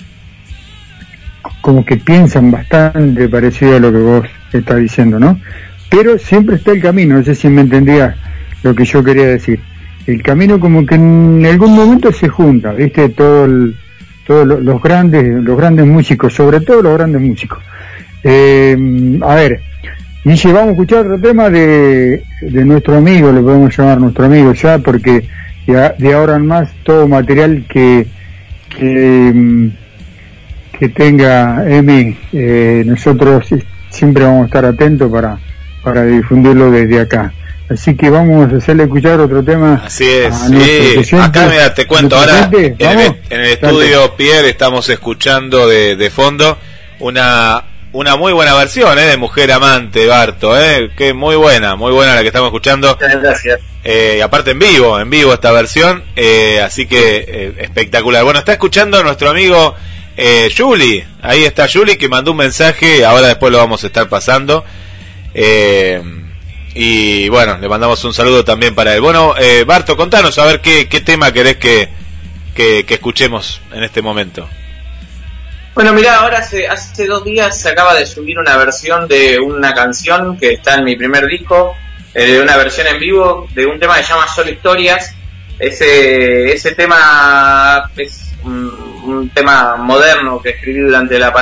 como 1.60 1.84
que 1.84 1.96
piensan 1.96 2.50
bastante 2.50 3.28
parecido 3.28 3.76
a 3.76 3.80
lo 3.80 3.92
que 3.92 3.98
vos 3.98 4.26
estás 4.52 4.78
diciendo, 4.78 5.18
¿no? 5.18 5.40
Pero 5.88 6.18
siempre 6.18 6.56
está 6.56 6.72
el 6.72 6.82
camino, 6.82 7.16
no 7.16 7.24
sé 7.24 7.34
si 7.34 7.48
me 7.48 7.62
entendías 7.62 8.16
lo 8.62 8.74
que 8.74 8.84
yo 8.84 9.04
quería 9.04 9.26
decir. 9.26 9.60
El 10.06 10.22
camino 10.22 10.58
como 10.60 10.84
que 10.84 10.96
en 10.96 11.46
algún 11.46 11.74
momento 11.74 12.12
se 12.12 12.28
junta, 12.28 12.72
¿viste? 12.72 13.08
Todo 13.10 13.46
todos 14.26 14.46
los 14.46 14.82
grandes, 14.82 15.24
los 15.42 15.56
grandes 15.56 15.86
músicos, 15.86 16.34
sobre 16.34 16.60
todo 16.60 16.82
los 16.82 16.94
grandes 16.94 17.20
músicos. 17.20 17.62
Eh, 18.22 19.18
a 19.22 19.34
ver, 19.34 19.60
dice, 20.24 20.52
vamos 20.52 20.68
a 20.68 20.72
escuchar 20.72 21.00
otro 21.00 21.20
tema 21.20 21.50
de, 21.50 22.24
de 22.40 22.64
nuestro 22.64 22.96
amigo, 22.96 23.32
le 23.32 23.40
podemos 23.40 23.76
llamar 23.76 24.00
nuestro 24.00 24.24
amigo 24.24 24.52
ya, 24.54 24.78
porque 24.78 25.28
de, 25.66 26.12
ahora 26.12 26.36
en 26.36 26.46
más 26.46 26.70
todo 26.82 27.06
material 27.08 27.64
que, 27.68 28.06
que 28.68 29.32
mm, 29.34 29.68
que 30.78 30.88
tenga 30.88 31.64
Emi, 31.68 32.16
eh, 32.32 32.82
nosotros 32.84 33.48
siempre 33.90 34.24
vamos 34.24 34.42
a 34.42 34.46
estar 34.46 34.64
atentos 34.64 35.10
para, 35.10 35.38
para 35.82 36.04
difundirlo 36.04 36.70
desde 36.70 37.00
acá. 37.00 37.32
Así 37.68 37.96
que 37.96 38.10
vamos 38.10 38.52
a 38.52 38.56
hacerle 38.56 38.84
escuchar 38.84 39.20
otro 39.20 39.42
tema. 39.42 39.82
Así 39.86 40.04
es, 40.06 40.34
sí. 40.36 41.16
Acá 41.16 41.48
mira, 41.48 41.72
te 41.72 41.86
cuento, 41.86 42.16
ahora 42.16 42.50
en 42.52 42.76
el, 43.30 43.40
estudio 43.46 44.14
Pierre 44.16 44.50
estamos 44.50 44.88
escuchando 44.88 45.66
de, 45.66 45.96
de 45.96 46.10
fondo 46.10 46.58
una 47.00 47.64
una 47.92 48.16
muy 48.16 48.32
buena 48.32 48.54
versión 48.54 48.98
¿eh? 48.98 49.02
de 49.02 49.16
Mujer 49.16 49.52
Amante, 49.52 50.06
Barto, 50.06 50.60
¿eh? 50.60 50.90
que 50.96 51.14
muy 51.14 51.36
buena, 51.36 51.76
muy 51.76 51.92
buena 51.92 52.14
la 52.14 52.22
que 52.22 52.26
estamos 52.26 52.48
escuchando. 52.48 52.98
Gracias. 53.00 53.60
Eh, 53.84 54.20
aparte 54.22 54.50
en 54.50 54.58
vivo, 54.58 54.98
en 54.98 55.08
vivo 55.08 55.32
esta 55.32 55.52
versión, 55.52 56.02
eh, 56.16 56.60
así 56.60 56.86
que 56.86 57.24
eh, 57.26 57.54
espectacular. 57.58 58.24
Bueno, 58.24 58.40
está 58.40 58.52
escuchando 58.52 59.02
nuestro 59.04 59.30
amigo 59.30 59.76
eh, 60.16 60.52
Julie, 60.56 61.06
ahí 61.22 61.44
está 61.44 61.68
Julie 61.72 61.96
que 61.96 62.08
mandó 62.08 62.32
un 62.32 62.38
mensaje, 62.38 63.04
ahora 63.04 63.28
después 63.28 63.52
lo 63.52 63.58
vamos 63.58 63.84
a 63.84 63.86
estar 63.86 64.08
pasando. 64.08 64.64
Eh, 65.32 66.02
y 66.74 67.28
bueno, 67.28 67.56
le 67.58 67.68
mandamos 67.68 68.02
un 68.04 68.12
saludo 68.12 68.44
también 68.44 68.74
para 68.74 68.94
él. 68.94 69.00
Bueno, 69.00 69.34
eh, 69.38 69.62
Barto, 69.64 69.96
contanos 69.96 70.36
a 70.38 70.44
ver 70.44 70.60
qué, 70.60 70.88
qué 70.88 71.00
tema 71.00 71.32
querés 71.32 71.56
que, 71.56 71.88
que, 72.54 72.84
escuchemos 72.88 73.60
en 73.72 73.84
este 73.84 74.02
momento. 74.02 74.48
Bueno, 75.74 75.92
mira, 75.92 76.16
ahora 76.16 76.38
hace, 76.38 76.66
hace 76.66 77.06
dos 77.06 77.24
días 77.24 77.60
se 77.60 77.68
acaba 77.68 77.94
de 77.94 78.06
subir 78.06 78.38
una 78.38 78.56
versión 78.56 79.06
de 79.06 79.38
una 79.38 79.72
canción 79.72 80.36
que 80.36 80.54
está 80.54 80.74
en 80.74 80.84
mi 80.84 80.96
primer 80.96 81.26
disco, 81.26 81.76
eh, 82.12 82.40
una 82.42 82.56
versión 82.56 82.88
en 82.88 82.98
vivo 82.98 83.48
de 83.54 83.66
un 83.66 83.78
tema 83.78 83.96
que 83.96 84.02
se 84.02 84.10
llama 84.10 84.26
Solo 84.26 84.50
Historias. 84.50 85.14
Ese, 85.58 86.52
ese 86.52 86.72
tema 86.74 87.88
es 87.96 88.34
un, 88.42 89.30
tema 89.32 89.76
moderno 89.76 90.40
que 90.42 90.50
escribí 90.50 90.80
durante 90.80 91.18
la, 91.18 91.32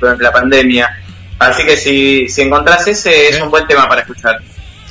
durante 0.00 0.24
la 0.24 0.32
pandemia. 0.32 0.98
Así 1.38 1.64
que 1.64 1.76
si, 1.76 2.28
si 2.28 2.42
encontrás 2.42 2.86
ese, 2.88 3.28
es 3.28 3.40
un 3.40 3.50
buen 3.50 3.66
tema 3.66 3.88
para 3.88 4.02
escuchar. 4.02 4.40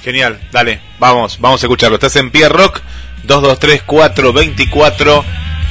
Genial, 0.03 0.39
dale, 0.51 0.81
vamos, 0.99 1.39
vamos 1.39 1.61
a 1.61 1.65
escucharlo. 1.67 1.95
Estás 1.95 2.15
en 2.15 2.31
Pierre 2.31 2.53
Rock, 2.55 2.81
223 3.23 3.83
424 3.83 5.23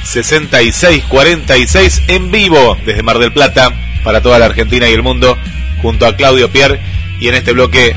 6646 0.03 2.01
en 2.07 2.31
vivo 2.31 2.77
desde 2.85 3.03
Mar 3.03 3.19
del 3.19 3.33
Plata 3.33 3.71
para 4.03 4.21
toda 4.21 4.39
la 4.39 4.45
Argentina 4.45 4.89
y 4.89 4.93
el 4.93 5.03
mundo 5.03 5.37
junto 5.81 6.05
a 6.05 6.15
Claudio 6.15 6.49
Pierre 6.51 6.79
y 7.19 7.27
en 7.27 7.35
este 7.35 7.51
bloque 7.51 7.95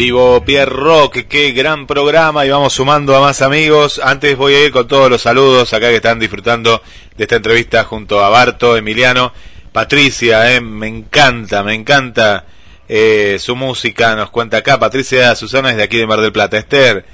vivo 0.00 0.42
Pierre 0.46 0.64
Rock, 0.70 1.26
qué 1.28 1.52
gran 1.52 1.86
programa 1.86 2.46
y 2.46 2.48
vamos 2.48 2.72
sumando 2.72 3.14
a 3.14 3.20
más 3.20 3.42
amigos. 3.42 4.00
Antes 4.02 4.34
voy 4.34 4.54
a 4.54 4.64
ir 4.64 4.72
con 4.72 4.88
todos 4.88 5.10
los 5.10 5.20
saludos 5.20 5.74
acá 5.74 5.90
que 5.90 5.96
están 5.96 6.18
disfrutando 6.18 6.80
de 7.18 7.24
esta 7.24 7.36
entrevista 7.36 7.84
junto 7.84 8.24
a 8.24 8.30
Barto, 8.30 8.78
Emiliano, 8.78 9.34
Patricia, 9.72 10.56
eh, 10.56 10.62
me 10.62 10.86
encanta, 10.86 11.62
me 11.62 11.74
encanta 11.74 12.46
eh, 12.88 13.36
su 13.38 13.56
música, 13.56 14.16
nos 14.16 14.30
cuenta 14.30 14.56
acá 14.56 14.78
Patricia 14.78 15.36
Susana 15.36 15.68
desde 15.68 15.82
aquí 15.82 15.98
de 15.98 16.06
Mar 16.06 16.22
del 16.22 16.32
Plata, 16.32 16.56
Esther, 16.56 17.04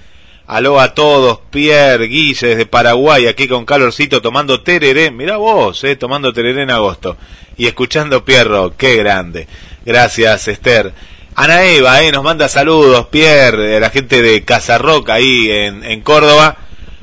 aló 0.47 0.79
a 0.79 0.95
todos, 0.95 1.41
Pierre, 1.51 2.07
Guille 2.07 2.51
desde 2.51 2.67
Paraguay, 2.67 3.27
aquí 3.27 3.49
con 3.49 3.65
calorcito 3.65 4.23
tomando 4.23 4.61
tereré, 4.61 5.11
mira 5.11 5.39
vos, 5.39 5.83
eh, 5.83 5.97
tomando 5.97 6.33
tereré 6.33 6.63
en 6.63 6.71
agosto 6.71 7.17
y 7.57 7.67
escuchando 7.67 8.25
Pierre 8.25 8.51
Rock, 8.51 8.75
qué 8.77 8.95
grande. 8.95 9.49
Gracias 9.85 10.47
Esther. 10.47 11.16
Ana 11.39 11.65
Eva, 11.65 12.03
eh, 12.03 12.11
nos 12.13 12.25
manda 12.25 12.49
saludos, 12.49 13.09
Pierre, 13.09 13.79
la 13.79 13.91
gente 13.91 14.23
de 14.23 14.43
Casa 14.43 14.79
Rock 14.79 15.11
ahí 15.11 15.51
en, 15.51 15.85
en 15.85 16.01
Córdoba. 16.01 16.57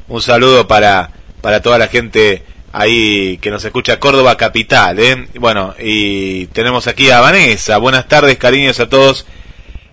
Un 0.08 0.24
saludo 0.24 0.68
para, 0.68 1.12
para 1.40 1.62
toda 1.62 1.78
la 1.78 1.88
gente 1.88 2.42
ahí 2.72 3.38
que 3.38 3.52
nos 3.52 3.64
escucha 3.64 4.00
Córdoba 4.00 4.36
Capital. 4.36 4.98
¿eh? 4.98 5.28
Bueno, 5.36 5.76
y 5.78 6.48
tenemos 6.48 6.88
aquí 6.88 7.12
a 7.12 7.20
Vanessa. 7.20 7.78
Buenas 7.78 8.08
tardes, 8.08 8.38
cariños 8.38 8.80
a 8.80 8.90
todos. 8.90 9.28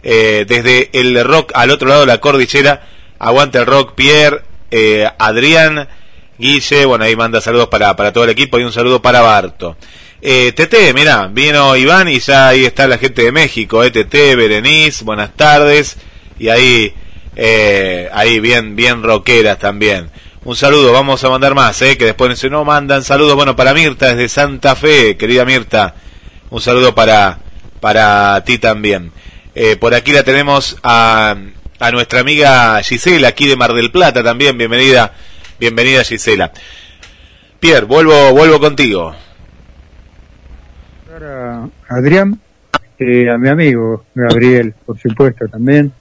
Eh, 0.03 0.47
desde 0.49 0.89
el 0.99 1.23
rock 1.23 1.53
al 1.55 1.71
otro 1.71 1.91
lado 1.91 2.01
de 2.01 2.07
la 2.07 2.19
cordillera. 2.19 2.89
Aguante 3.19 3.59
el 3.59 3.67
rock, 3.67 3.95
Pierre, 3.95 4.41
eh, 4.71 5.07
Adrián, 5.19 5.87
Guille. 6.39 6.87
Bueno, 6.87 7.05
ahí 7.05 7.15
manda 7.15 7.43
saludos 7.43 7.69
para, 7.69 7.95
para 7.95 8.11
todo 8.15 8.25
el 8.25 8.31
equipo 8.31 8.59
y 8.59 8.65
un 8.65 8.73
saludo 8.73 9.03
para 9.03 9.21
Barto. 9.21 9.77
Eh, 10.23 10.53
Tete, 10.53 10.93
mira, 10.93 11.29
vino 11.29 11.75
Iván 11.77 12.09
y 12.09 12.21
ya 12.21 12.49
ahí 12.49 12.67
está 12.67 12.87
la 12.87 12.99
gente 12.99 13.23
de 13.23 13.33
México, 13.33 13.83
eh, 13.83 13.91
Tete, 13.91 14.37
Berenice, 14.37 15.03
buenas 15.03 15.35
tardes. 15.35 15.97
Y 16.39 16.51
ahí, 16.51 16.93
eh, 17.37 18.09
ahí 18.13 18.39
bien, 18.39 18.77
bien 18.77 19.03
rockeras 19.03 19.59
también. 19.59 20.11
Un 20.45 20.57
saludo, 20.57 20.93
vamos 20.93 21.25
a 21.25 21.31
mandar 21.31 21.55
más, 21.55 21.81
eh, 21.81 21.97
que 21.97 22.05
después 22.05 22.45
no 22.51 22.65
mandan 22.65 23.03
saludos. 23.03 23.35
Bueno, 23.35 23.57
para 23.57 23.73
Mirta 23.73 24.15
desde 24.15 24.29
Santa 24.29 24.77
Fe, 24.77 25.17
querida 25.17 25.47
Mirta. 25.47 25.95
Un 26.51 26.61
saludo 26.61 26.95
para, 26.95 27.39
para 27.81 28.43
ti 28.45 28.59
también. 28.59 29.13
Eh, 29.55 29.77
por 29.77 29.95
aquí 29.95 30.13
la 30.13 30.23
tenemos 30.23 30.77
a, 30.83 31.35
a 31.79 31.91
nuestra 31.93 32.21
amiga 32.21 32.83
Gisela, 32.83 33.29
aquí 33.29 33.47
de 33.47 33.57
Mar 33.57 33.73
del 33.73 33.91
Plata 33.91 34.23
también. 34.23 34.59
Bienvenida, 34.59 35.15
bienvenida 35.59 36.05
Gisela. 36.05 36.53
Pierre, 37.59 37.87
vuelvo, 37.87 38.33
vuelvo 38.33 38.61
contigo 38.61 39.15
a 41.23 41.69
Adrián, 41.89 42.39
eh, 42.99 43.29
a 43.31 43.39
mi 43.39 43.49
amigo 43.49 44.05
Gabriel, 44.15 44.75
por 44.87 44.99
supuesto, 44.99 45.49
también, 45.49 45.93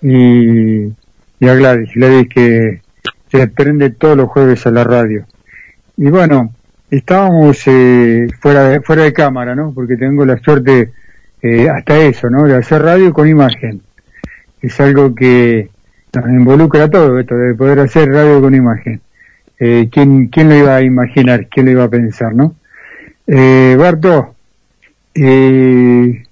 y, 0.00 0.86
a 0.86 1.54
Gladys, 1.54 1.90
Gladys 1.94 2.28
que 2.28 2.82
se 3.30 3.48
prende 3.48 3.90
todos 3.90 4.16
los 4.16 4.28
jueves 4.28 4.66
a 4.66 4.70
la 4.70 4.84
radio. 4.84 5.24
Y 5.96 6.08
bueno, 6.08 6.52
estábamos 6.90 7.62
eh, 7.66 8.26
fuera, 8.40 8.64
de, 8.64 8.80
fuera 8.80 9.04
de 9.04 9.12
cámara, 9.12 9.54
¿no? 9.54 9.72
Porque 9.72 9.96
tengo 9.96 10.24
la 10.24 10.38
suerte, 10.38 10.92
eh, 11.40 11.68
hasta 11.68 11.98
eso, 11.98 12.28
¿no? 12.30 12.44
De 12.44 12.56
hacer 12.56 12.82
radio 12.82 13.12
con 13.12 13.28
imagen. 13.28 13.82
Es 14.60 14.78
algo 14.80 15.14
que 15.14 15.70
nos 16.14 16.28
involucra 16.28 16.84
a 16.84 16.90
todo 16.90 17.18
esto, 17.18 17.36
de 17.36 17.54
poder 17.54 17.80
hacer 17.80 18.08
radio 18.10 18.40
con 18.40 18.54
imagen. 18.54 19.00
Eh, 19.58 19.88
¿quién, 19.90 20.28
¿Quién 20.28 20.48
lo 20.48 20.56
iba 20.56 20.76
a 20.76 20.82
imaginar? 20.82 21.48
¿Quién 21.48 21.66
lo 21.66 21.72
iba 21.72 21.84
a 21.84 21.90
pensar, 21.90 22.34
no? 22.34 22.56
Eh, 23.26 23.76
Barto, 23.78 24.34
eh, 25.14 26.24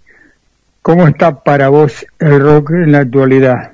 ¿cómo 0.82 1.06
está 1.06 1.42
para 1.42 1.68
vos 1.68 2.06
el 2.18 2.40
rock 2.40 2.70
en 2.72 2.92
la 2.92 2.98
actualidad? 3.00 3.72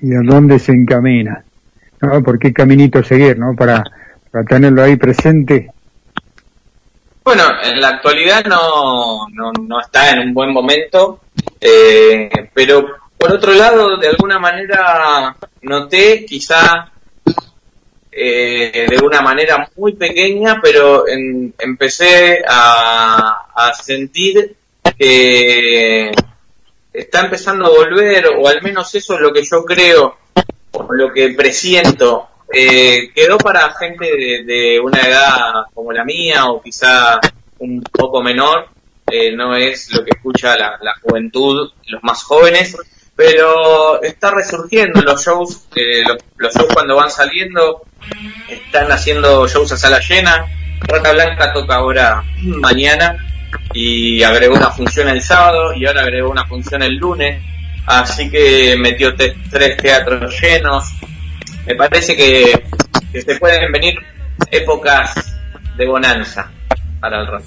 ¿Y 0.00 0.14
a 0.14 0.20
dónde 0.22 0.58
se 0.58 0.72
encamina? 0.72 1.44
¿Por 2.00 2.38
qué 2.38 2.52
caminito 2.52 3.02
seguir, 3.02 3.38
no? 3.38 3.54
Para, 3.54 3.82
para 4.30 4.44
tenerlo 4.44 4.82
ahí 4.82 4.96
presente. 4.96 5.70
Bueno, 7.22 7.42
en 7.62 7.80
la 7.80 7.88
actualidad 7.88 8.44
no, 8.46 9.28
no, 9.32 9.52
no 9.52 9.80
está 9.80 10.10
en 10.10 10.20
un 10.20 10.34
buen 10.34 10.52
momento, 10.52 11.20
eh, 11.60 12.30
pero 12.54 12.86
por 13.18 13.32
otro 13.32 13.52
lado, 13.52 13.98
de 13.98 14.08
alguna 14.08 14.38
manera 14.38 15.36
noté 15.62 16.24
quizá 16.24 16.90
eh, 18.12 18.86
de 18.88 19.04
una 19.04 19.20
manera 19.20 19.70
muy 19.76 19.92
pequeña, 19.92 20.60
pero 20.60 21.06
en, 21.06 21.54
empecé 21.58 22.42
a, 22.46 23.46
sentir 23.80 24.56
que 24.98 26.10
está 26.92 27.20
empezando 27.20 27.66
a 27.66 27.70
volver, 27.70 28.26
o 28.38 28.48
al 28.48 28.62
menos 28.62 28.94
eso 28.94 29.14
es 29.14 29.20
lo 29.20 29.32
que 29.32 29.42
yo 29.42 29.64
creo, 29.64 30.16
o 30.72 30.92
lo 30.92 31.12
que 31.12 31.30
presiento. 31.30 32.28
Eh, 32.52 33.12
quedó 33.14 33.38
para 33.38 33.72
gente 33.74 34.06
de, 34.44 34.80
una 34.80 35.00
edad 35.02 35.52
como 35.72 35.92
la 35.92 36.04
mía, 36.04 36.46
o 36.46 36.60
quizá 36.60 37.20
un 37.58 37.82
poco 37.82 38.22
menor, 38.22 38.68
eh, 39.06 39.32
no 39.36 39.54
es 39.54 39.92
lo 39.92 40.04
que 40.04 40.10
escucha 40.16 40.56
la 40.56 40.94
juventud, 41.02 41.70
los 41.86 42.02
más 42.02 42.22
jóvenes, 42.24 42.76
pero 43.20 44.00
está 44.02 44.30
resurgiendo 44.30 45.02
los 45.02 45.22
shows, 45.22 45.68
eh, 45.76 46.02
los, 46.38 46.54
shows 46.54 46.72
cuando 46.72 46.96
van 46.96 47.10
saliendo, 47.10 47.82
están 48.48 48.90
haciendo 48.90 49.46
shows 49.46 49.70
a 49.72 49.76
sala 49.76 50.00
llena. 50.00 50.46
Rata 50.80 51.12
Blanca 51.12 51.52
toca 51.52 51.74
ahora 51.74 52.24
mañana 52.42 53.18
y 53.74 54.22
agregó 54.22 54.54
una 54.54 54.70
función 54.70 55.06
el 55.08 55.20
sábado 55.20 55.74
y 55.74 55.84
ahora 55.84 56.00
agregó 56.00 56.30
una 56.30 56.46
función 56.46 56.82
el 56.82 56.96
lunes. 56.96 57.42
Así 57.84 58.30
que 58.30 58.74
metió 58.78 59.14
tres 59.14 59.76
teatros 59.76 60.40
llenos. 60.40 60.84
Me 61.66 61.74
parece 61.74 62.16
que, 62.16 62.64
que 63.12 63.20
se 63.20 63.34
pueden 63.34 63.70
venir 63.70 63.96
épocas 64.50 65.36
de 65.76 65.86
bonanza 65.86 66.50
para 66.98 67.20
el 67.20 67.26
rock. 67.26 67.44